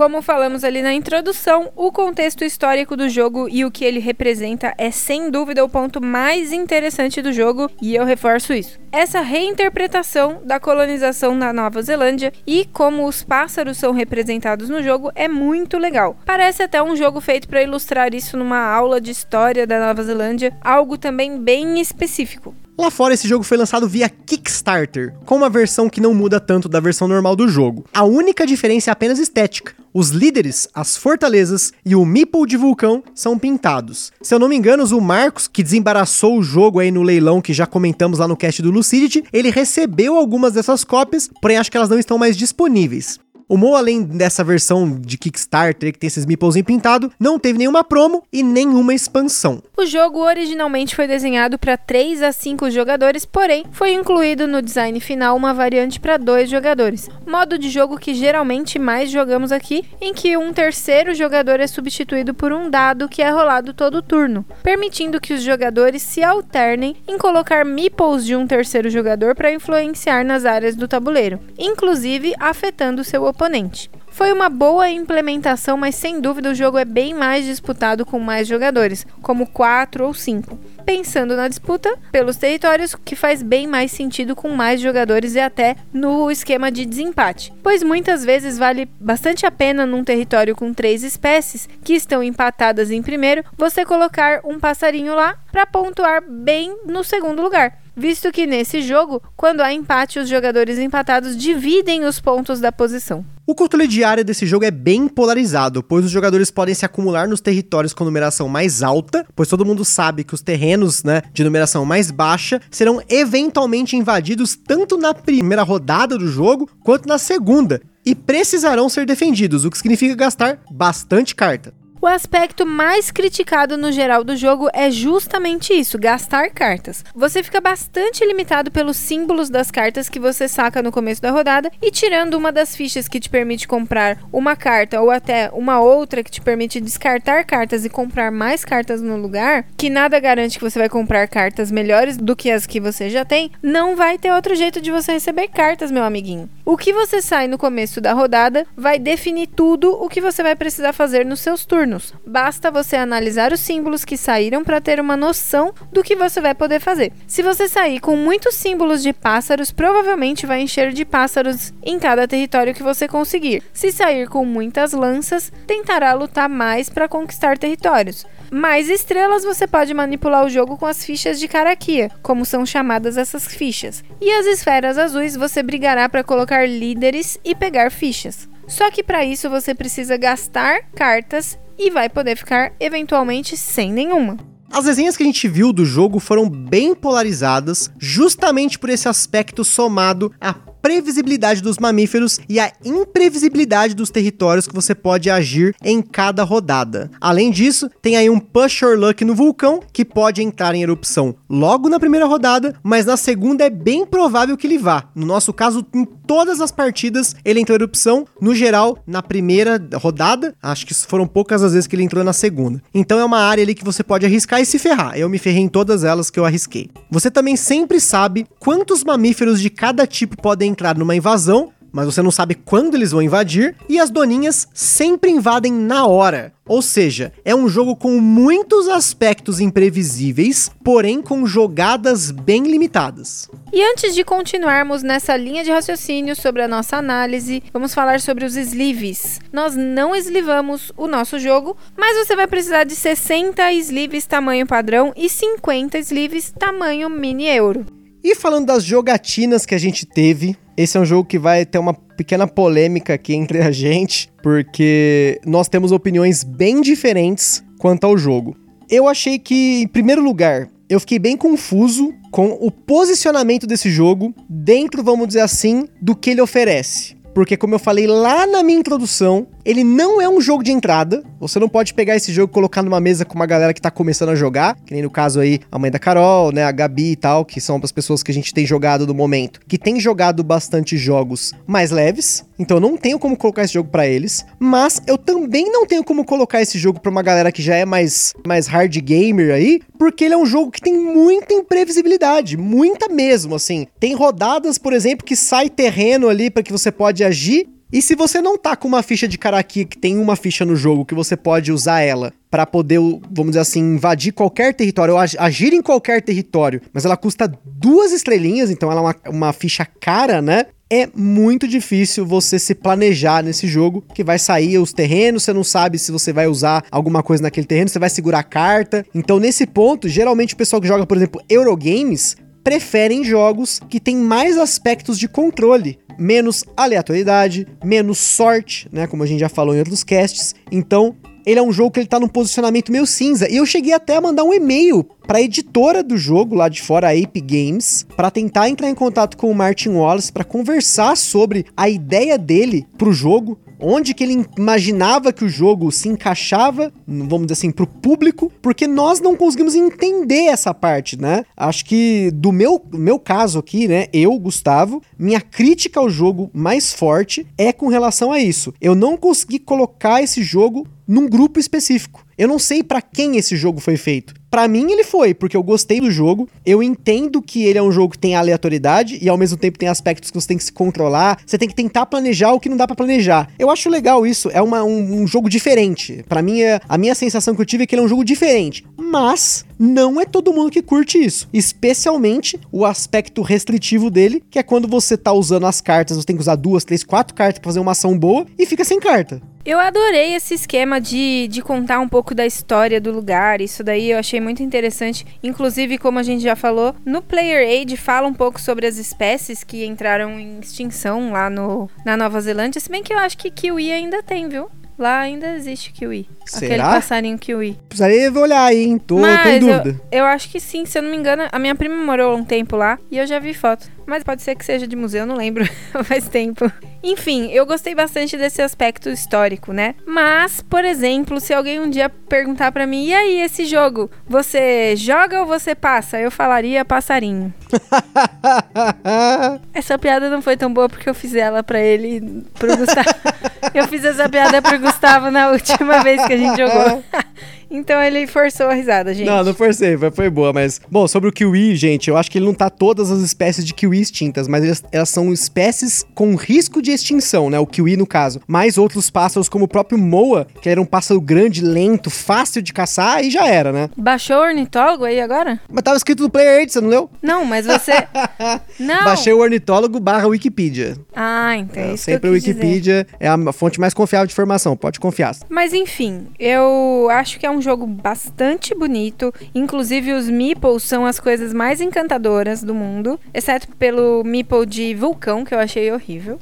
Como 0.00 0.22
falamos 0.22 0.64
ali 0.64 0.80
na 0.80 0.94
introdução, 0.94 1.70
o 1.76 1.92
contexto 1.92 2.42
histórico 2.42 2.96
do 2.96 3.06
jogo 3.06 3.46
e 3.50 3.66
o 3.66 3.70
que 3.70 3.84
ele 3.84 4.00
representa 4.00 4.72
é 4.78 4.90
sem 4.90 5.30
dúvida 5.30 5.62
o 5.62 5.68
ponto 5.68 6.00
mais 6.00 6.52
interessante 6.54 7.20
do 7.20 7.30
jogo, 7.30 7.70
e 7.82 7.96
eu 7.96 8.06
reforço 8.06 8.54
isso. 8.54 8.80
Essa 8.90 9.20
reinterpretação 9.20 10.40
da 10.42 10.58
colonização 10.58 11.34
na 11.34 11.52
Nova 11.52 11.82
Zelândia 11.82 12.32
e 12.46 12.64
como 12.72 13.06
os 13.06 13.22
pássaros 13.22 13.76
são 13.76 13.92
representados 13.92 14.70
no 14.70 14.82
jogo 14.82 15.12
é 15.14 15.28
muito 15.28 15.76
legal. 15.76 16.16
Parece 16.24 16.62
até 16.62 16.82
um 16.82 16.96
jogo 16.96 17.20
feito 17.20 17.46
para 17.46 17.62
ilustrar 17.62 18.14
isso 18.14 18.38
numa 18.38 18.72
aula 18.72 19.02
de 19.02 19.10
história 19.10 19.66
da 19.66 19.78
Nova 19.78 20.02
Zelândia, 20.02 20.56
algo 20.62 20.96
também 20.96 21.38
bem 21.38 21.78
específico. 21.78 22.54
Lá 22.80 22.90
fora, 22.90 23.12
esse 23.12 23.28
jogo 23.28 23.44
foi 23.44 23.58
lançado 23.58 23.86
via 23.86 24.08
Kickstarter, 24.08 25.14
com 25.26 25.36
uma 25.36 25.50
versão 25.50 25.90
que 25.90 26.00
não 26.00 26.14
muda 26.14 26.40
tanto 26.40 26.66
da 26.66 26.80
versão 26.80 27.06
normal 27.06 27.36
do 27.36 27.46
jogo. 27.46 27.84
A 27.92 28.04
única 28.04 28.46
diferença 28.46 28.90
é 28.90 28.92
apenas 28.92 29.18
estética. 29.18 29.74
Os 29.92 30.08
líderes, 30.08 30.66
as 30.72 30.96
fortalezas 30.96 31.74
e 31.84 31.94
o 31.94 32.06
Meeple 32.06 32.46
de 32.46 32.56
vulcão 32.56 33.04
são 33.14 33.38
pintados. 33.38 34.10
Se 34.22 34.34
eu 34.34 34.38
não 34.38 34.48
me 34.48 34.56
engano, 34.56 34.82
o 34.96 35.00
Marcos, 35.00 35.46
que 35.46 35.62
desembaraçou 35.62 36.38
o 36.38 36.42
jogo 36.42 36.78
aí 36.78 36.90
no 36.90 37.02
leilão 37.02 37.42
que 37.42 37.52
já 37.52 37.66
comentamos 37.66 38.18
lá 38.18 38.26
no 38.26 38.36
cast 38.36 38.62
do 38.62 38.70
Lucidity, 38.70 39.24
ele 39.30 39.50
recebeu 39.50 40.16
algumas 40.16 40.54
dessas 40.54 40.82
cópias, 40.82 41.28
porém 41.42 41.58
acho 41.58 41.70
que 41.70 41.76
elas 41.76 41.90
não 41.90 41.98
estão 41.98 42.16
mais 42.16 42.34
disponíveis. 42.34 43.20
O 43.50 43.56
Mo, 43.56 43.74
além 43.74 44.04
dessa 44.04 44.44
versão 44.44 44.96
de 44.96 45.18
Kickstarter 45.18 45.92
que 45.92 45.98
tem 45.98 46.06
esses 46.06 46.24
meeples 46.24 46.62
pintado, 46.62 47.12
não 47.18 47.36
teve 47.36 47.58
nenhuma 47.58 47.82
promo 47.82 48.22
e 48.32 48.44
nenhuma 48.44 48.94
expansão. 48.94 49.60
O 49.76 49.84
jogo 49.84 50.20
originalmente 50.20 50.94
foi 50.94 51.08
desenhado 51.08 51.58
para 51.58 51.76
3 51.76 52.22
a 52.22 52.30
5 52.30 52.70
jogadores, 52.70 53.24
porém 53.24 53.64
foi 53.72 53.92
incluído 53.92 54.46
no 54.46 54.62
design 54.62 55.00
final 55.00 55.36
uma 55.36 55.52
variante 55.52 55.98
para 55.98 56.16
2 56.16 56.48
jogadores. 56.48 57.08
Modo 57.26 57.58
de 57.58 57.68
jogo 57.70 57.98
que 57.98 58.14
geralmente 58.14 58.78
mais 58.78 59.10
jogamos 59.10 59.50
aqui, 59.50 59.84
em 60.00 60.14
que 60.14 60.36
um 60.36 60.52
terceiro 60.52 61.12
jogador 61.12 61.58
é 61.58 61.66
substituído 61.66 62.32
por 62.32 62.52
um 62.52 62.70
dado 62.70 63.08
que 63.08 63.20
é 63.20 63.30
rolado 63.30 63.74
todo 63.74 64.00
turno, 64.00 64.46
permitindo 64.62 65.20
que 65.20 65.34
os 65.34 65.42
jogadores 65.42 66.02
se 66.02 66.22
alternem 66.22 66.94
em 67.08 67.18
colocar 67.18 67.64
meeples 67.64 68.24
de 68.24 68.36
um 68.36 68.46
terceiro 68.46 68.88
jogador 68.88 69.34
para 69.34 69.52
influenciar 69.52 70.24
nas 70.24 70.44
áreas 70.44 70.76
do 70.76 70.86
tabuleiro, 70.86 71.40
inclusive 71.58 72.32
afetando 72.38 73.02
seu 73.02 73.26
oponente. 73.40 73.90
Foi 74.10 74.32
uma 74.32 74.50
boa 74.50 74.90
implementação, 74.90 75.76
mas 75.76 75.94
sem 75.94 76.20
dúvida 76.20 76.50
o 76.50 76.54
jogo 76.54 76.76
é 76.76 76.84
bem 76.84 77.14
mais 77.14 77.46
disputado 77.46 78.04
com 78.04 78.18
mais 78.18 78.46
jogadores, 78.46 79.06
como 79.22 79.46
4 79.46 80.04
ou 80.04 80.12
5. 80.12 80.58
Pensando 80.84 81.34
na 81.36 81.48
disputa 81.48 81.96
pelos 82.12 82.36
territórios, 82.36 82.94
que 82.94 83.16
faz 83.16 83.42
bem 83.42 83.66
mais 83.66 83.92
sentido 83.92 84.36
com 84.36 84.50
mais 84.50 84.80
jogadores 84.80 85.36
e 85.36 85.40
até 85.40 85.76
no 85.92 86.30
esquema 86.30 86.70
de 86.70 86.84
desempate, 86.84 87.52
pois 87.62 87.82
muitas 87.82 88.24
vezes 88.24 88.58
vale 88.58 88.86
bastante 89.00 89.46
a 89.46 89.50
pena 89.50 89.86
num 89.86 90.04
território 90.04 90.56
com 90.56 90.74
três 90.74 91.02
espécies 91.02 91.68
que 91.82 91.94
estão 91.94 92.22
empatadas 92.22 92.90
em 92.90 93.00
primeiro, 93.00 93.44
você 93.56 93.86
colocar 93.86 94.40
um 94.44 94.58
passarinho 94.58 95.14
lá 95.14 95.38
para 95.50 95.64
pontuar 95.64 96.22
bem 96.28 96.76
no 96.84 97.02
segundo 97.02 97.40
lugar 97.40 97.80
visto 98.00 98.32
que 98.32 98.46
nesse 98.46 98.80
jogo, 98.80 99.22
quando 99.36 99.60
há 99.60 99.72
empate, 99.72 100.18
os 100.18 100.28
jogadores 100.28 100.78
empatados 100.78 101.36
dividem 101.36 102.04
os 102.04 102.18
pontos 102.18 102.58
da 102.58 102.72
posição. 102.72 103.24
O 103.46 103.54
controle 103.54 103.86
de 103.86 104.02
área 104.02 104.24
desse 104.24 104.46
jogo 104.46 104.64
é 104.64 104.70
bem 104.70 105.06
polarizado, 105.06 105.82
pois 105.82 106.04
os 106.04 106.10
jogadores 106.10 106.50
podem 106.50 106.74
se 106.74 106.86
acumular 106.86 107.28
nos 107.28 107.40
territórios 107.40 107.92
com 107.92 108.04
numeração 108.04 108.48
mais 108.48 108.82
alta, 108.82 109.26
pois 109.36 109.48
todo 109.48 109.66
mundo 109.66 109.84
sabe 109.84 110.24
que 110.24 110.34
os 110.34 110.40
terrenos 110.40 111.04
né, 111.04 111.20
de 111.32 111.44
numeração 111.44 111.84
mais 111.84 112.10
baixa 112.10 112.60
serão 112.70 113.02
eventualmente 113.08 113.96
invadidos 113.96 114.56
tanto 114.56 114.96
na 114.96 115.12
primeira 115.12 115.62
rodada 115.62 116.16
do 116.16 116.28
jogo 116.28 116.70
quanto 116.82 117.08
na 117.08 117.18
segunda, 117.18 117.82
e 118.06 118.14
precisarão 118.14 118.88
ser 118.88 119.04
defendidos, 119.04 119.64
o 119.64 119.70
que 119.70 119.76
significa 119.76 120.14
gastar 120.14 120.60
bastante 120.70 121.34
carta. 121.34 121.74
O 122.02 122.06
aspecto 122.06 122.64
mais 122.64 123.10
criticado 123.10 123.76
no 123.76 123.92
geral 123.92 124.24
do 124.24 124.34
jogo 124.34 124.70
é 124.72 124.90
justamente 124.90 125.74
isso, 125.74 125.98
gastar 125.98 126.48
cartas. 126.48 127.04
Você 127.14 127.42
fica 127.42 127.60
bastante 127.60 128.24
limitado 128.24 128.70
pelos 128.70 128.96
símbolos 128.96 129.50
das 129.50 129.70
cartas 129.70 130.08
que 130.08 130.18
você 130.18 130.48
saca 130.48 130.82
no 130.82 130.90
começo 130.90 131.20
da 131.20 131.30
rodada 131.30 131.70
e 131.82 131.90
tirando 131.90 132.38
uma 132.38 132.50
das 132.50 132.74
fichas 132.74 133.06
que 133.06 133.20
te 133.20 133.28
permite 133.28 133.68
comprar 133.68 134.16
uma 134.32 134.56
carta 134.56 134.98
ou 134.98 135.10
até 135.10 135.50
uma 135.52 135.78
outra 135.80 136.24
que 136.24 136.30
te 136.30 136.40
permite 136.40 136.80
descartar 136.80 137.44
cartas 137.44 137.84
e 137.84 137.90
comprar 137.90 138.32
mais 138.32 138.64
cartas 138.64 139.02
no 139.02 139.18
lugar, 139.18 139.66
que 139.76 139.90
nada 139.90 140.18
garante 140.18 140.56
que 140.56 140.64
você 140.64 140.78
vai 140.78 140.88
comprar 140.88 141.28
cartas 141.28 141.70
melhores 141.70 142.16
do 142.16 142.34
que 142.34 142.50
as 142.50 142.64
que 142.64 142.80
você 142.80 143.10
já 143.10 143.26
tem, 143.26 143.52
não 143.62 143.94
vai 143.94 144.16
ter 144.16 144.32
outro 144.32 144.54
jeito 144.54 144.80
de 144.80 144.90
você 144.90 145.12
receber 145.12 145.48
cartas, 145.48 145.90
meu 145.90 146.04
amiguinho. 146.04 146.48
O 146.64 146.78
que 146.78 146.94
você 146.94 147.20
sai 147.20 147.46
no 147.46 147.58
começo 147.58 148.00
da 148.00 148.14
rodada 148.14 148.66
vai 148.74 148.98
definir 148.98 149.48
tudo 149.48 149.92
o 149.92 150.08
que 150.08 150.20
você 150.20 150.42
vai 150.42 150.56
precisar 150.56 150.94
fazer 150.94 151.26
nos 151.26 151.40
seus 151.40 151.66
turnos. 151.66 151.89
Basta 152.26 152.70
você 152.70 152.96
analisar 152.96 153.52
os 153.52 153.60
símbolos 153.60 154.04
que 154.04 154.16
saíram 154.16 154.62
para 154.62 154.80
ter 154.80 155.00
uma 155.00 155.16
noção 155.16 155.74
do 155.92 156.02
que 156.02 156.14
você 156.14 156.40
vai 156.40 156.54
poder 156.54 156.80
fazer. 156.80 157.12
Se 157.26 157.42
você 157.42 157.68
sair 157.68 158.00
com 158.00 158.16
muitos 158.16 158.54
símbolos 158.54 159.02
de 159.02 159.12
pássaros, 159.12 159.72
provavelmente 159.72 160.46
vai 160.46 160.60
encher 160.60 160.92
de 160.92 161.04
pássaros 161.04 161.72
em 161.82 161.98
cada 161.98 162.28
território 162.28 162.74
que 162.74 162.82
você 162.82 163.08
conseguir. 163.08 163.62
Se 163.72 163.90
sair 163.90 164.28
com 164.28 164.44
muitas 164.44 164.92
lanças, 164.92 165.52
tentará 165.66 166.12
lutar 166.12 166.48
mais 166.48 166.88
para 166.88 167.08
conquistar 167.08 167.58
territórios. 167.58 168.26
Mais 168.50 168.88
estrelas 168.88 169.44
você 169.44 169.66
pode 169.66 169.94
manipular 169.94 170.44
o 170.44 170.50
jogo 170.50 170.76
com 170.76 170.84
as 170.84 171.04
fichas 171.04 171.38
de 171.38 171.46
Karakia, 171.46 172.10
como 172.20 172.44
são 172.44 172.66
chamadas 172.66 173.16
essas 173.16 173.46
fichas. 173.46 174.02
E 174.20 174.28
as 174.32 174.44
esferas 174.44 174.98
azuis 174.98 175.36
você 175.36 175.62
brigará 175.62 176.08
para 176.08 176.24
colocar 176.24 176.68
líderes 176.68 177.38
e 177.44 177.54
pegar 177.54 177.92
fichas. 177.92 178.48
Só 178.66 178.90
que 178.90 179.02
para 179.02 179.24
isso 179.24 179.48
você 179.48 179.74
precisa 179.74 180.16
gastar 180.16 180.82
cartas 180.94 181.58
e 181.80 181.90
vai 181.90 182.10
poder 182.10 182.36
ficar 182.36 182.72
eventualmente 182.78 183.56
sem 183.56 183.90
nenhuma. 183.90 184.36
As 184.70 184.84
resenhas 184.84 185.16
que 185.16 185.22
a 185.22 185.26
gente 185.26 185.48
viu 185.48 185.72
do 185.72 185.84
jogo 185.84 186.20
foram 186.20 186.48
bem 186.48 186.94
polarizadas, 186.94 187.90
justamente 187.98 188.78
por 188.78 188.90
esse 188.90 189.08
aspecto 189.08 189.64
somado 189.64 190.32
à 190.40 190.54
previsibilidade 190.82 191.62
dos 191.62 191.78
mamíferos 191.78 192.38
e 192.48 192.58
a 192.58 192.72
imprevisibilidade 192.84 193.94
dos 193.94 194.10
territórios 194.10 194.66
que 194.66 194.74
você 194.74 194.94
pode 194.94 195.30
agir 195.30 195.74
em 195.82 196.02
cada 196.02 196.42
rodada. 196.42 197.10
Além 197.20 197.50
disso, 197.50 197.90
tem 198.02 198.16
aí 198.16 198.28
um 198.28 198.40
Push 198.40 198.82
or 198.82 198.98
Luck 198.98 199.24
no 199.24 199.34
vulcão 199.34 199.80
que 199.92 200.04
pode 200.04 200.42
entrar 200.42 200.74
em 200.74 200.82
erupção 200.82 201.34
logo 201.48 201.88
na 201.88 202.00
primeira 202.00 202.26
rodada, 202.26 202.74
mas 202.82 203.06
na 203.06 203.16
segunda 203.16 203.64
é 203.64 203.70
bem 203.70 204.06
provável 204.06 204.56
que 204.56 204.66
ele 204.66 204.78
vá. 204.78 205.08
No 205.14 205.26
nosso 205.26 205.52
caso, 205.52 205.84
em 205.94 206.04
todas 206.04 206.60
as 206.60 206.70
partidas 206.70 207.34
ele 207.44 207.60
entrou 207.60 207.76
em 207.76 207.80
erupção, 207.80 208.26
no 208.40 208.54
geral, 208.54 208.98
na 209.06 209.22
primeira 209.22 209.80
rodada, 209.94 210.54
acho 210.62 210.86
que 210.86 210.94
foram 210.94 211.26
poucas 211.26 211.62
as 211.62 211.72
vezes 211.72 211.86
que 211.86 211.96
ele 211.96 212.02
entrou 212.02 212.24
na 212.24 212.32
segunda. 212.32 212.82
Então 212.94 213.18
é 213.18 213.24
uma 213.24 213.38
área 213.38 213.62
ali 213.62 213.74
que 213.74 213.84
você 213.84 214.02
pode 214.02 214.26
arriscar 214.26 214.60
e 214.60 214.66
se 214.66 214.78
ferrar. 214.78 215.16
Eu 215.16 215.28
me 215.28 215.38
ferrei 215.38 215.62
em 215.62 215.68
todas 215.68 216.04
elas 216.04 216.30
que 216.30 216.38
eu 216.38 216.44
arrisquei. 216.44 216.90
Você 217.10 217.30
também 217.30 217.56
sempre 217.56 218.00
sabe 218.00 218.46
quantos 218.58 219.04
mamíferos 219.04 219.60
de 219.60 219.70
cada 219.70 220.06
tipo 220.06 220.40
podem 220.40 220.69
entrar 220.70 220.96
numa 220.96 221.16
invasão, 221.16 221.72
mas 221.92 222.06
você 222.06 222.22
não 222.22 222.30
sabe 222.30 222.54
quando 222.54 222.94
eles 222.94 223.10
vão 223.10 223.22
invadir, 223.22 223.74
e 223.88 223.98
as 223.98 224.10
doninhas 224.10 224.68
sempre 224.72 225.30
invadem 225.30 225.72
na 225.72 226.06
hora. 226.06 226.52
Ou 226.66 226.80
seja, 226.80 227.32
é 227.44 227.54
um 227.54 227.68
jogo 227.68 227.96
com 227.96 228.20
muitos 228.20 228.88
aspectos 228.88 229.58
imprevisíveis, 229.58 230.70
porém 230.84 231.20
com 231.20 231.44
jogadas 231.44 232.30
bem 232.30 232.62
limitadas. 232.62 233.50
E 233.72 233.82
antes 233.82 234.14
de 234.14 234.22
continuarmos 234.22 235.02
nessa 235.02 235.36
linha 235.36 235.64
de 235.64 235.70
raciocínio 235.70 236.36
sobre 236.36 236.62
a 236.62 236.68
nossa 236.68 236.96
análise, 236.96 237.62
vamos 237.72 237.92
falar 237.92 238.20
sobre 238.20 238.44
os 238.44 238.56
sleeves. 238.56 239.40
Nós 239.52 239.74
não 239.74 240.14
eslivamos 240.14 240.92
o 240.96 241.08
nosso 241.08 241.38
jogo, 241.38 241.76
mas 241.96 242.16
você 242.16 242.36
vai 242.36 242.46
precisar 242.46 242.84
de 242.84 242.94
60 242.94 243.72
sleeves 243.72 244.26
tamanho 244.26 244.66
padrão 244.66 245.12
e 245.16 245.28
50 245.28 245.98
sleeves 245.98 246.52
tamanho 246.56 247.10
mini 247.10 247.46
euro. 247.48 247.84
E 248.22 248.34
falando 248.34 248.66
das 248.66 248.84
jogatinas 248.84 249.64
que 249.64 249.74
a 249.74 249.78
gente 249.78 250.04
teve, 250.04 250.54
esse 250.76 250.96
é 250.96 251.00
um 251.00 251.06
jogo 251.06 251.26
que 251.26 251.38
vai 251.38 251.64
ter 251.64 251.78
uma 251.78 251.94
pequena 251.94 252.46
polêmica 252.46 253.14
aqui 253.14 253.34
entre 253.34 253.62
a 253.62 253.70
gente, 253.70 254.30
porque 254.42 255.40
nós 255.46 255.68
temos 255.68 255.90
opiniões 255.90 256.44
bem 256.44 256.82
diferentes 256.82 257.64
quanto 257.78 258.04
ao 258.04 258.18
jogo. 258.18 258.54
Eu 258.90 259.08
achei 259.08 259.38
que, 259.38 259.82
em 259.82 259.88
primeiro 259.88 260.22
lugar, 260.22 260.68
eu 260.88 261.00
fiquei 261.00 261.18
bem 261.18 261.36
confuso 261.36 262.12
com 262.30 262.58
o 262.60 262.70
posicionamento 262.70 263.66
desse 263.66 263.90
jogo 263.90 264.34
dentro, 264.48 265.02
vamos 265.02 265.28
dizer 265.28 265.40
assim, 265.40 265.86
do 266.00 266.14
que 266.14 266.30
ele 266.30 266.42
oferece. 266.42 267.16
Porque, 267.34 267.56
como 267.56 267.74
eu 267.74 267.78
falei 267.78 268.06
lá 268.06 268.46
na 268.46 268.62
minha 268.62 268.78
introdução, 268.78 269.46
ele 269.64 269.84
não 269.84 270.20
é 270.20 270.28
um 270.28 270.40
jogo 270.40 270.62
de 270.62 270.72
entrada. 270.72 271.22
Você 271.38 271.58
não 271.58 271.68
pode 271.68 271.94
pegar 271.94 272.16
esse 272.16 272.32
jogo 272.32 272.50
e 272.50 272.54
colocar 272.54 272.82
numa 272.82 273.00
mesa 273.00 273.24
com 273.24 273.34
uma 273.34 273.46
galera 273.46 273.72
que 273.72 273.80
tá 273.80 273.90
começando 273.90 274.30
a 274.30 274.34
jogar, 274.34 274.76
que 274.86 274.92
nem 274.92 275.02
no 275.02 275.10
caso 275.10 275.40
aí 275.40 275.60
a 275.70 275.78
mãe 275.78 275.90
da 275.90 275.98
Carol, 275.98 276.52
né, 276.52 276.64
a 276.64 276.72
Gabi 276.72 277.12
e 277.12 277.16
tal, 277.16 277.44
que 277.44 277.60
são 277.60 277.80
as 277.82 277.92
pessoas 277.92 278.22
que 278.22 278.30
a 278.30 278.34
gente 278.34 278.52
tem 278.52 278.66
jogado 278.66 279.06
no 279.06 279.14
momento, 279.14 279.60
que 279.66 279.78
tem 279.78 280.00
jogado 280.00 280.42
bastante 280.42 280.96
jogos 280.96 281.52
mais 281.66 281.90
leves. 281.90 282.44
Então 282.58 282.76
eu 282.76 282.80
não 282.80 282.96
tenho 282.96 283.18
como 283.18 283.36
colocar 283.36 283.64
esse 283.64 283.74
jogo 283.74 283.88
para 283.90 284.06
eles, 284.06 284.44
mas 284.58 285.00
eu 285.06 285.16
também 285.16 285.70
não 285.70 285.86
tenho 285.86 286.04
como 286.04 286.24
colocar 286.24 286.60
esse 286.60 286.78
jogo 286.78 287.00
para 287.00 287.10
uma 287.10 287.22
galera 287.22 287.50
que 287.50 287.62
já 287.62 287.74
é 287.74 287.84
mais 287.84 288.34
mais 288.46 288.66
hard 288.66 288.94
gamer 289.00 289.54
aí, 289.54 289.80
porque 289.98 290.24
ele 290.24 290.34
é 290.34 290.36
um 290.36 290.46
jogo 290.46 290.70
que 290.70 290.80
tem 290.80 290.98
muita 290.98 291.54
imprevisibilidade, 291.54 292.56
muita 292.56 293.08
mesmo, 293.08 293.54
assim. 293.54 293.86
Tem 293.98 294.14
rodadas, 294.14 294.78
por 294.78 294.92
exemplo, 294.92 295.24
que 295.24 295.36
sai 295.36 295.70
terreno 295.70 296.28
ali 296.28 296.50
para 296.50 296.62
que 296.62 296.72
você 296.72 296.90
pode 296.92 297.19
agir 297.24 297.68
e 297.92 298.00
se 298.00 298.14
você 298.14 298.40
não 298.40 298.56
tá 298.56 298.76
com 298.76 298.86
uma 298.86 299.02
ficha 299.02 299.26
de 299.26 299.36
Karaki 299.36 299.84
que 299.84 299.98
tem 299.98 300.16
uma 300.16 300.36
ficha 300.36 300.64
no 300.64 300.76
jogo 300.76 301.04
que 301.04 301.14
você 301.14 301.36
pode 301.36 301.72
usar 301.72 302.00
ela 302.00 302.32
para 302.48 302.64
poder, 302.64 303.00
vamos 303.00 303.50
dizer 303.50 303.60
assim, 303.60 303.80
invadir 303.80 304.32
qualquer 304.32 304.74
território, 304.74 305.14
ou 305.14 305.20
agir 305.20 305.72
em 305.72 305.82
qualquer 305.82 306.22
território, 306.22 306.80
mas 306.92 307.04
ela 307.04 307.16
custa 307.16 307.52
duas 307.64 308.12
estrelinhas, 308.12 308.70
então 308.70 308.92
ela 308.92 309.00
é 309.00 309.04
uma, 309.04 309.16
uma 309.38 309.52
ficha 309.52 309.84
cara, 309.84 310.40
né? 310.40 310.66
é 310.92 311.08
muito 311.14 311.68
difícil 311.68 312.26
você 312.26 312.58
se 312.58 312.74
planejar 312.74 313.44
nesse 313.44 313.68
jogo, 313.68 314.04
que 314.12 314.24
vai 314.24 314.40
sair 314.40 314.76
os 314.76 314.92
terrenos, 314.92 315.44
você 315.44 315.52
não 315.52 315.62
sabe 315.62 315.98
se 315.98 316.10
você 316.10 316.32
vai 316.32 316.48
usar 316.48 316.84
alguma 316.90 317.22
coisa 317.22 317.44
naquele 317.44 317.66
terreno, 317.66 317.88
você 317.88 317.98
vai 318.00 318.10
segurar 318.10 318.40
a 318.40 318.42
carta. 318.42 319.06
Então, 319.14 319.38
nesse 319.38 319.68
ponto, 319.68 320.08
geralmente 320.08 320.54
o 320.54 320.56
pessoal 320.56 320.82
que 320.82 320.88
joga, 320.88 321.06
por 321.06 321.16
exemplo, 321.16 321.40
Eurogames, 321.48 322.36
preferem 322.62 323.24
jogos 323.24 323.80
que 323.88 324.00
têm 324.00 324.16
mais 324.16 324.58
aspectos 324.58 325.18
de 325.18 325.28
controle, 325.28 325.98
menos 326.18 326.64
aleatoriedade, 326.76 327.66
menos 327.84 328.18
sorte, 328.18 328.88
né, 328.92 329.06
como 329.06 329.22
a 329.22 329.26
gente 329.26 329.40
já 329.40 329.48
falou 329.48 329.74
em 329.74 329.78
outros 329.78 330.04
casts. 330.04 330.54
Então, 330.70 331.16
ele 331.44 331.58
é 331.58 331.62
um 331.62 331.72
jogo 331.72 331.90
que 331.90 332.00
ele 332.00 332.06
tá 332.06 332.20
num 332.20 332.28
posicionamento 332.28 332.92
meio 332.92 333.06
cinza. 333.06 333.50
E 333.50 333.56
eu 333.56 333.66
cheguei 333.66 333.92
até 333.92 334.16
a 334.16 334.20
mandar 334.20 334.44
um 334.44 334.52
e-mail 334.52 335.04
pra 335.26 335.40
editora 335.40 336.02
do 336.02 336.16
jogo 336.16 336.54
lá 336.54 336.68
de 336.68 336.82
fora, 336.82 337.08
a 337.08 337.12
Ape 337.12 337.40
Games, 337.40 338.06
para 338.16 338.30
tentar 338.30 338.68
entrar 338.68 338.88
em 338.88 338.94
contato 338.94 339.36
com 339.36 339.50
o 339.50 339.54
Martin 339.54 339.90
Wallace 339.90 340.32
para 340.32 340.44
conversar 340.44 341.16
sobre 341.16 341.66
a 341.76 341.88
ideia 341.88 342.36
dele 342.36 342.86
pro 342.98 343.12
jogo, 343.12 343.58
onde 343.80 344.14
que 344.14 344.24
ele 344.24 344.46
imaginava 344.56 345.32
que 345.32 345.44
o 345.44 345.48
jogo 345.48 345.90
se 345.90 346.08
encaixava, 346.08 346.92
vamos 347.06 347.42
dizer 347.42 347.54
assim, 347.54 347.70
pro 347.70 347.86
público, 347.86 348.52
porque 348.62 348.86
nós 348.86 349.20
não 349.20 349.36
conseguimos 349.36 349.74
entender 349.74 350.46
essa 350.46 350.72
parte, 350.72 351.20
né? 351.20 351.44
Acho 351.56 351.84
que 351.84 352.30
do 352.32 352.52
meu, 352.52 352.82
meu 352.92 353.18
caso 353.18 353.58
aqui, 353.58 353.88
né, 353.88 354.06
eu, 354.12 354.38
Gustavo, 354.38 355.02
minha 355.18 355.40
crítica 355.40 356.00
ao 356.00 356.10
jogo 356.10 356.50
mais 356.52 356.92
forte 356.92 357.46
é 357.56 357.72
com 357.72 357.88
relação 357.88 358.32
a 358.32 358.38
isso. 358.38 358.72
Eu 358.80 358.94
não 358.94 359.16
consegui 359.16 359.58
colocar 359.58 360.22
esse 360.22 360.42
jogo 360.42 360.86
num 361.06 361.28
grupo 361.28 361.58
específico. 361.58 362.24
Eu 362.38 362.48
não 362.48 362.58
sei 362.58 362.82
para 362.82 363.02
quem 363.02 363.36
esse 363.36 363.56
jogo 363.56 363.80
foi 363.80 363.96
feito. 363.96 364.39
Para 364.50 364.66
mim 364.66 364.90
ele 364.90 365.04
foi, 365.04 365.32
porque 365.32 365.56
eu 365.56 365.62
gostei 365.62 366.00
do 366.00 366.10
jogo. 366.10 366.48
Eu 366.66 366.82
entendo 366.82 367.40
que 367.40 367.64
ele 367.64 367.78
é 367.78 367.82
um 367.82 367.92
jogo 367.92 368.12
que 368.12 368.18
tem 368.18 368.34
aleatoriedade 368.34 369.18
e 369.22 369.28
ao 369.28 369.38
mesmo 369.38 369.56
tempo 369.56 369.78
tem 369.78 369.88
aspectos 369.88 370.30
que 370.30 370.40
você 370.40 370.48
tem 370.48 370.58
que 370.58 370.64
se 370.64 370.72
controlar. 370.72 371.38
Você 371.46 371.56
tem 371.56 371.68
que 371.68 371.74
tentar 371.74 372.06
planejar 372.06 372.52
o 372.52 372.58
que 372.58 372.68
não 372.68 372.76
dá 372.76 372.86
para 372.86 372.96
planejar. 372.96 373.48
Eu 373.58 373.70
acho 373.70 373.88
legal 373.88 374.26
isso. 374.26 374.50
É 374.50 374.60
uma, 374.60 374.82
um, 374.82 375.22
um 375.22 375.26
jogo 375.26 375.48
diferente. 375.48 376.24
Para 376.28 376.42
mim, 376.42 376.62
é, 376.62 376.80
a 376.88 376.98
minha 376.98 377.14
sensação 377.14 377.54
que 377.54 377.60
eu 377.60 377.66
tive 377.66 377.84
é 377.84 377.86
que 377.86 377.94
ele 377.94 378.02
é 378.02 378.04
um 378.04 378.08
jogo 378.08 378.24
diferente. 378.24 378.84
Mas 378.96 379.64
não 379.78 380.20
é 380.20 380.24
todo 380.24 380.52
mundo 380.52 380.70
que 380.70 380.82
curte 380.82 381.16
isso. 381.16 381.48
Especialmente 381.52 382.58
o 382.72 382.84
aspecto 382.84 383.42
restritivo 383.42 384.10
dele, 384.10 384.42
que 384.50 384.58
é 384.58 384.62
quando 384.64 384.88
você 384.88 385.16
tá 385.16 385.32
usando 385.32 385.66
as 385.66 385.80
cartas, 385.80 386.16
você 386.16 386.26
tem 386.26 386.36
que 386.36 386.42
usar 386.42 386.56
duas, 386.56 386.84
três, 386.84 387.04
quatro 387.04 387.34
cartas 387.34 387.60
pra 387.60 387.70
fazer 387.70 387.80
uma 387.80 387.92
ação 387.92 388.18
boa 388.18 388.46
e 388.58 388.66
fica 388.66 388.84
sem 388.84 388.98
carta. 388.98 389.40
Eu 389.62 389.78
adorei 389.78 390.34
esse 390.34 390.54
esquema 390.54 390.98
de, 390.98 391.46
de 391.48 391.60
contar 391.60 392.00
um 392.00 392.08
pouco 392.08 392.34
da 392.34 392.46
história 392.46 392.98
do 392.98 393.12
lugar. 393.12 393.60
Isso 393.60 393.84
daí 393.84 394.10
eu 394.10 394.18
achei 394.18 394.40
muito 394.40 394.62
interessante. 394.62 395.26
Inclusive, 395.42 395.98
como 395.98 396.18
a 396.18 396.22
gente 396.22 396.42
já 396.42 396.56
falou, 396.56 396.94
no 397.04 397.20
Player 397.20 397.68
Aid 397.68 397.94
fala 397.98 398.26
um 398.26 398.32
pouco 398.32 398.58
sobre 398.58 398.86
as 398.86 398.96
espécies 398.96 399.62
que 399.62 399.84
entraram 399.84 400.40
em 400.40 400.60
extinção 400.60 401.30
lá 401.32 401.50
no, 401.50 401.90
na 402.06 402.16
Nova 402.16 402.40
Zelândia. 402.40 402.80
Se 402.80 402.90
bem 402.90 403.02
que 403.02 403.12
eu 403.12 403.18
acho 403.18 403.36
que 403.36 403.50
Kiwi 403.50 403.92
ainda 403.92 404.22
tem, 404.22 404.48
viu? 404.48 404.70
Lá 405.00 405.20
ainda 405.20 405.54
existe 405.54 405.94
kiwi. 405.94 406.28
Será? 406.44 406.74
Aquele 406.74 406.82
passarinho 406.82 407.38
kiwi. 407.38 407.78
Precisaria 407.88 408.30
olhar 408.32 408.64
aí, 408.64 408.84
hein? 408.84 408.98
Tô, 408.98 409.16
tô 409.16 409.20
em 409.20 409.22
Mas 409.22 409.60
dúvida. 409.60 410.00
eu, 410.12 410.18
eu 410.18 410.24
acho 410.26 410.50
que 410.50 410.60
sim, 410.60 410.84
se 410.84 410.98
eu 410.98 411.02
não 411.02 411.10
me 411.10 411.16
engano, 411.16 411.44
a 411.50 411.58
minha 411.58 411.74
prima 411.74 411.96
morou 411.96 412.36
um 412.36 412.44
tempo 412.44 412.76
lá 412.76 412.98
e 413.10 413.16
eu 413.16 413.26
já 413.26 413.38
vi 413.38 413.54
foto. 413.54 413.88
Mas 414.04 414.22
pode 414.22 414.42
ser 414.42 414.54
que 414.56 414.64
seja 414.64 414.86
de 414.86 414.96
museu, 414.96 415.24
não 415.24 415.36
lembro. 415.36 415.66
Faz 416.04 416.28
tempo. 416.28 416.70
Enfim, 417.02 417.50
eu 417.50 417.64
gostei 417.64 417.94
bastante 417.94 418.36
desse 418.36 418.60
aspecto 418.60 419.08
histórico, 419.08 419.72
né? 419.72 419.94
Mas, 420.04 420.60
por 420.60 420.84
exemplo, 420.84 421.40
se 421.40 421.54
alguém 421.54 421.80
um 421.80 421.88
dia 421.88 422.10
perguntar 422.10 422.70
pra 422.70 422.86
mim, 422.86 423.06
e 423.06 423.14
aí 423.14 423.40
esse 423.40 423.64
jogo, 423.64 424.10
você 424.28 424.94
joga 424.96 425.40
ou 425.40 425.46
você 425.46 425.74
passa? 425.74 426.20
Eu 426.20 426.30
falaria 426.30 426.84
passarinho. 426.84 427.54
Essa 429.72 429.98
piada 429.98 430.28
não 430.28 430.42
foi 430.42 430.58
tão 430.58 430.70
boa 430.70 430.88
porque 430.88 431.08
eu 431.08 431.14
fiz 431.14 431.34
ela 431.34 431.62
pra 431.62 431.80
ele, 431.80 432.44
pro 432.58 432.76
Gustavo. 432.76 433.08
eu 433.74 433.86
fiz 433.88 434.04
essa 434.04 434.28
piada 434.28 434.60
pro 434.60 434.78
Gustavo 434.78 435.30
na 435.30 435.50
última 435.50 436.02
vez 436.02 436.24
que 436.26 436.32
a 436.32 436.36
gente 436.36 436.56
jogou. 436.56 437.04
Então 437.70 438.02
ele 438.02 438.26
forçou 438.26 438.66
a 438.66 438.74
risada, 438.74 439.14
gente. 439.14 439.26
Não, 439.26 439.44
não 439.44 439.54
forcei, 439.54 439.96
foi, 439.96 440.10
foi 440.10 440.30
boa, 440.30 440.52
mas. 440.52 440.80
Bom, 440.90 441.06
sobre 441.06 441.28
o 441.28 441.32
kiwi, 441.32 441.76
gente, 441.76 442.10
eu 442.10 442.16
acho 442.16 442.30
que 442.30 442.38
ele 442.38 442.46
não 442.46 442.54
tá 442.54 442.68
todas 442.68 443.10
as 443.10 443.20
espécies 443.20 443.64
de 443.64 443.72
kiwi 443.72 444.00
extintas, 444.00 444.48
mas 444.48 444.64
elas, 444.64 444.84
elas 444.90 445.08
são 445.08 445.32
espécies 445.32 446.04
com 446.14 446.34
risco 446.34 446.82
de 446.82 446.90
extinção, 446.90 447.48
né? 447.48 447.58
O 447.58 447.66
kiwi, 447.66 447.96
no 447.96 448.06
caso. 448.06 448.40
Mais 448.46 448.76
outros 448.76 449.08
pássaros, 449.08 449.48
como 449.48 449.66
o 449.66 449.68
próprio 449.68 449.98
moa, 449.98 450.46
que 450.60 450.68
era 450.68 450.80
um 450.80 450.84
pássaro 450.84 451.20
grande, 451.20 451.62
lento, 451.62 452.10
fácil 452.10 452.60
de 452.60 452.72
caçar, 452.72 453.24
e 453.24 453.30
já 453.30 453.46
era, 453.46 453.72
né? 453.72 453.88
Baixou 453.96 454.38
o 454.38 454.40
ornitólogo 454.40 455.04
aí 455.04 455.20
agora? 455.20 455.60
Mas 455.70 455.82
tava 455.82 455.96
escrito 455.96 456.22
no 456.22 456.30
Player 456.30 456.58
Aid, 456.58 456.72
você 456.72 456.80
não 456.80 456.88
leu? 456.88 457.10
Não, 457.22 457.44
mas 457.44 457.66
você. 457.66 457.92
não. 458.80 459.04
Baixei 459.04 459.32
o 459.32 459.38
ornitólogo 459.38 460.00
barra 460.00 460.26
Wikipedia. 460.26 460.96
Ah, 461.14 461.56
então 461.56 461.82
é 461.82 461.94
isso 461.94 462.04
Sempre 462.04 462.30
eu 462.30 462.34
quis 462.34 462.44
dizer. 462.44 462.56
Wikipedia 462.56 463.06
é 463.20 463.28
a 463.28 463.52
fonte 463.52 463.78
mais 463.78 463.94
confiável 463.94 464.26
de 464.26 464.32
informação, 464.32 464.76
pode 464.76 464.98
confiar. 464.98 465.36
Mas 465.48 465.72
enfim, 465.72 466.26
eu 466.38 467.08
acho 467.10 467.38
que 467.38 467.46
é 467.46 467.50
um 467.50 467.59
jogo 467.60 467.86
bastante 467.86 468.74
bonito. 468.74 469.32
Inclusive, 469.54 470.12
os 470.12 470.28
meeples 470.28 470.82
são 470.82 471.04
as 471.06 471.20
coisas 471.20 471.52
mais 471.52 471.80
encantadoras 471.80 472.62
do 472.62 472.74
mundo. 472.74 473.18
Exceto 473.32 473.68
pelo 473.76 474.22
meeple 474.24 474.66
de 474.66 474.94
vulcão, 474.94 475.44
que 475.44 475.54
eu 475.54 475.58
achei 475.58 475.92
horrível. 475.92 476.38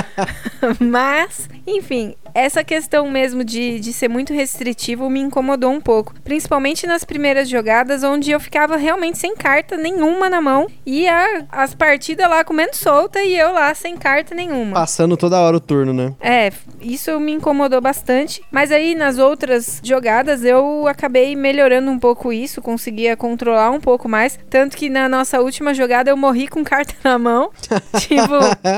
Mas, 0.78 1.48
enfim, 1.66 2.14
essa 2.34 2.62
questão 2.64 3.08
mesmo 3.10 3.44
de, 3.44 3.78
de 3.80 3.92
ser 3.92 4.08
muito 4.08 4.32
restritivo 4.32 5.08
me 5.08 5.20
incomodou 5.20 5.70
um 5.70 5.80
pouco. 5.80 6.14
Principalmente 6.24 6.86
nas 6.86 7.04
primeiras 7.04 7.48
jogadas, 7.48 8.02
onde 8.02 8.30
eu 8.30 8.40
ficava 8.40 8.76
realmente 8.76 9.18
sem 9.18 9.34
carta 9.36 9.76
nenhuma 9.76 10.28
na 10.28 10.40
mão. 10.40 10.66
E 10.84 11.06
a- 11.08 11.44
as 11.50 11.74
partidas 11.74 12.28
lá 12.28 12.42
comendo 12.44 12.74
solta 12.76 13.22
e 13.22 13.36
eu 13.38 13.52
lá 13.52 13.72
sem 13.74 13.96
carta 13.96 14.34
nenhuma. 14.34 14.74
Passando 14.74 15.16
toda 15.16 15.38
hora 15.40 15.56
o 15.56 15.60
turno, 15.60 15.92
né? 15.92 16.12
É, 16.20 16.50
isso 16.80 17.18
me 17.20 17.32
incomodou 17.32 17.80
bastante. 17.80 18.42
Mas 18.50 18.70
aí 18.72 18.94
nas 18.94 19.18
outras 19.18 19.80
jogadas 19.82 20.44
eu 20.44 20.86
acabei 20.88 21.36
melhorando 21.36 21.90
um 21.90 21.98
pouco 21.98 22.32
isso, 22.32 22.60
conseguia 22.60 23.16
controlar 23.16 23.70
um 23.70 23.80
pouco 23.80 24.08
mais. 24.08 24.38
Tanto 24.50 24.76
que 24.76 24.90
na 24.90 25.08
nossa 25.08 25.40
última 25.40 25.72
jogada 25.72 26.10
eu 26.10 26.16
morri 26.16 26.48
com 26.48 26.64
carta 26.64 26.94
na 27.04 27.18
mão. 27.18 27.50
tipo, 28.00 28.34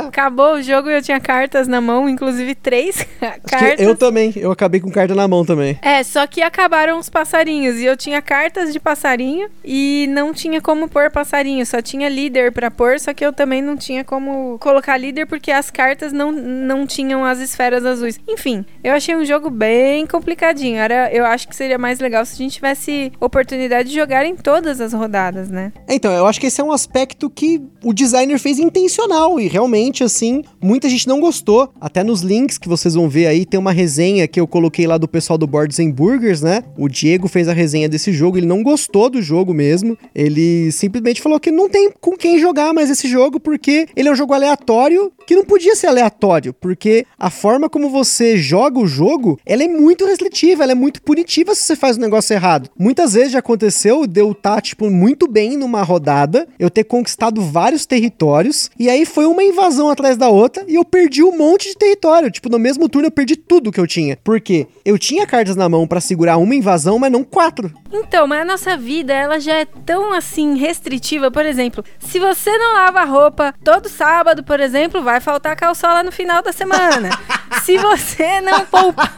acabou 0.07 0.55
o 0.55 0.63
jogo 0.63 0.91
e 0.91 0.95
eu 0.97 1.03
tinha 1.03 1.19
cartas 1.21 1.67
na 1.67 1.81
mão, 1.81 2.09
inclusive 2.09 2.55
três 2.55 2.76
Que 3.47 3.51
cartas. 3.51 3.81
eu 3.81 3.97
também, 3.97 4.33
eu 4.37 4.51
acabei 4.51 4.81
com 4.81 4.91
carta 4.91 5.15
na 5.15 5.27
mão 5.27 5.45
também. 5.45 5.79
É, 5.83 6.03
só 6.03 6.27
que 6.27 6.43
acabaram 6.43 6.99
os 6.99 7.09
passarinhos 7.09 7.77
e 7.77 7.85
eu 7.85 7.97
tinha 7.97 8.21
cartas 8.21 8.73
de 8.73 8.81
passarinho 8.81 9.49
e 9.65 10.07
não 10.11 10.33
tinha 10.33 10.61
como 10.61 10.89
pôr 10.89 11.11
passarinho, 11.11 11.65
só 11.65 11.81
tinha 11.81 12.09
líder 12.09 12.53
pra 12.53 12.71
pôr, 12.71 12.99
só 12.99 13.15
que 13.15 13.25
eu 13.25 13.33
também 13.33 13.63
não 13.63 13.77
tinha 13.77 14.05
como 14.05 14.59
colocar 14.59 14.97
líder 14.97 15.27
porque 15.27 15.51
as 15.51 15.71
cartas 15.71 16.13
não, 16.13 16.33
não 16.33 16.87
tinham 16.87 17.25
as 17.25 17.39
esferas 17.39 17.85
azuis. 17.85 18.19
Enfim, 18.29 18.65
eu 18.83 18.93
achei 18.93 19.15
um 19.15 19.25
jogo 19.25 19.51
bem 19.51 20.07
complicadinho. 20.07 20.79
Era, 20.79 21.13
eu 21.13 21.25
acho 21.25 21.49
que 21.49 21.57
seria 21.57 21.79
mais 21.79 22.01
legal 22.01 22.25
se 22.25 22.35
a 22.35 22.39
gente 22.39 22.55
tivesse 22.55 23.13
oportunidade 23.21 23.89
de 23.89 23.95
jogar 23.95 24.25
em 24.25 24.37
todas 24.37 24.81
as 24.81 24.93
rodadas, 24.93 25.51
né? 25.51 25.73
Então, 25.89 26.13
eu 26.13 26.27
acho 26.27 26.41
que 26.41 26.47
esse 26.47 26.61
é 26.61 26.65
um 26.65 26.73
aspecto 26.73 27.31
que 27.31 27.63
o 27.83 27.93
designer 27.93 28.39
fez 28.39 28.59
intencional 28.59 29.39
e 29.39 29.49
realmente, 29.49 30.03
assim, 30.03 30.43
muita 30.61 30.89
gente 30.89 31.07
não 31.07 31.21
gostou. 31.21 31.73
Até 31.81 32.03
nos 32.03 32.23
links 32.23 32.59
que 32.67 32.71
vocês 32.71 32.95
vão 32.95 33.09
ver 33.09 33.27
aí, 33.27 33.47
tem 33.47 33.59
uma 33.59 33.73
resenha 33.73 34.27
que 34.27 34.41
eu 34.41 34.47
coloquei 34.47 34.87
lá 34.87 34.99
do 34.99 35.07
pessoal 35.07 35.39
do 35.39 35.47
Boards 35.47 35.79
and 35.79 35.91
Burgers, 35.91 36.43
né? 36.43 36.65
O 36.77 36.89
Diego 36.89 37.29
fez 37.29 37.49
a 37.49 37.53
resenha 37.53 37.89
desse 37.89 38.13
jogo, 38.13 38.37
ele 38.37 38.47
não 38.47 38.63
gostou 38.63 39.09
do 39.09 39.23
jogo 39.23 39.55
mesmo. 39.55 39.97
Ele 40.15 40.73
simplesmente 40.73 41.23
falou 41.23 41.39
que 41.39 41.51
não 41.51 41.69
tem 41.69 41.91
com 42.01 42.17
quem 42.17 42.39
jogar 42.39 42.75
mais 42.75 42.91
esse 42.91 43.07
jogo, 43.07 43.39
porque 43.39 43.87
ele 43.95 44.09
é 44.09 44.13
um 44.13 44.17
jogo 44.17 44.35
aleatório 44.35 45.13
que 45.27 45.37
não 45.37 45.45
podia 45.45 45.75
ser 45.77 45.87
aleatório, 45.87 46.53
porque 46.55 47.07
a 47.19 47.31
forma 47.31 47.69
como 47.69 47.89
você 47.89 48.37
joga 48.37 48.79
o 48.79 48.87
jogo, 48.87 49.39
ela 49.47 49.63
é 49.63 49.69
muito 49.69 50.07
restritiva, 50.07 50.63
ela 50.63 50.73
é 50.73 50.75
muito 50.75 51.03
punitiva 51.03 51.55
se 51.55 51.65
você 51.65 51.77
faz 51.77 51.97
um 51.97 52.01
negócio 52.01 52.35
errado. 52.35 52.71
Muitas 52.79 53.15
vezes 53.15 53.33
já 53.33 53.39
aconteceu 53.39 54.07
de 54.07 54.21
eu 54.21 54.33
estar, 54.33 54.61
tipo, 54.61 54.91
muito 54.91 55.29
bem 55.29 55.57
numa 55.57 55.83
rodada, 55.83 56.49
eu 56.59 56.71
ter 56.71 56.85
conquistado 56.85 57.41
vários 57.41 57.87
territórios, 57.87 58.71
e 58.79 58.89
aí 58.89 59.05
foi 59.05 59.27
uma 59.27 59.43
invasão 59.43 59.89
atrás 59.89 60.17
da 60.17 60.29
outra, 60.29 60.65
e 60.69 60.75
eu 60.75 60.85
perdi 60.85 61.23
um 61.23 61.37
monte 61.37 61.69
de 61.69 61.77
território. 61.77 62.31
Tipo, 62.31 62.49
no 62.57 62.61
mesmo 62.61 62.89
turno 62.89 63.09
eu 63.09 63.13
perdi 63.13 63.37
tudo 63.37 63.71
que 63.71 63.79
eu 63.79 63.87
tinha. 63.87 64.17
Por 64.25 64.41
quê? 64.41 64.67
Eu 64.85 64.99
tinha 64.99 65.27
cartas 65.27 65.55
na 65.55 65.69
mão 65.69 65.87
pra 65.87 66.01
segurar 66.01 66.39
uma 66.39 66.55
invasão, 66.55 66.99
mas 66.99 67.13
não 67.13 67.23
quatro. 67.23 67.71
Então, 67.93 68.27
mas 68.27 68.41
a 68.41 68.45
nossa 68.45 68.77
vida, 68.77 69.13
ela 69.13 69.39
já 69.39 69.59
é 69.59 69.65
tão 69.65 70.13
assim 70.15 70.57
restritiva. 70.57 71.31
Por 71.31 71.45
exemplo, 71.45 71.85
se 71.99 72.19
você 72.19 72.57
não 72.57 72.73
lava 72.73 73.01
a 73.01 73.05
roupa 73.05 73.55
todo 73.63 73.91
sábado, 73.91 74.43
por 74.43 74.59
exemplo, 74.59 75.03
vai 75.03 75.21
faltar 75.21 75.55
calçola 75.55 76.03
no 76.03 76.11
final 76.11 76.43
da 76.43 76.53
semana. 76.53 77.11
se 77.63 77.77
você 77.77 78.41
não 78.41 78.65
poupar. 78.65 79.15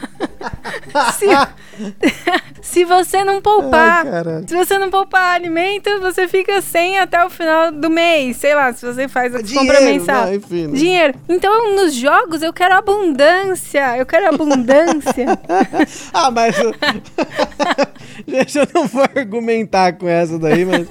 Se... 1.18 1.26
se 2.62 2.84
você 2.84 3.24
não 3.24 3.40
poupar. 3.40 4.06
Ai, 4.06 4.44
se 4.46 4.54
você 4.54 4.78
não 4.78 4.90
poupar 4.90 5.34
alimento, 5.34 5.88
você 6.00 6.26
fica 6.28 6.60
sem 6.60 6.98
até 6.98 7.24
o 7.24 7.30
final 7.30 7.72
do 7.72 7.88
mês. 7.88 8.36
Sei 8.36 8.54
lá, 8.54 8.72
se 8.72 8.84
você 8.84 9.08
faz 9.08 9.34
a 9.34 9.42
compra 9.42 9.80
mensal. 9.80 10.26
não, 10.26 10.34
enfim, 10.34 10.66
né? 10.66 10.78
Dinheiro. 10.78 11.14
Então, 11.28 11.74
nos 11.74 11.94
jogos, 11.94 12.42
eu 12.42 12.52
quero 12.52 12.74
abundância. 12.74 13.96
Eu 13.96 14.06
quero 14.06 14.28
abundância. 14.28 15.38
ah, 16.12 16.30
mas. 16.30 16.56
Gente, 18.26 18.58
eu 18.58 18.68
não 18.74 18.86
vou 18.86 19.02
argumentar 19.02 19.92
com 19.94 20.08
essa 20.08 20.38
daí, 20.38 20.64
mas. 20.64 20.86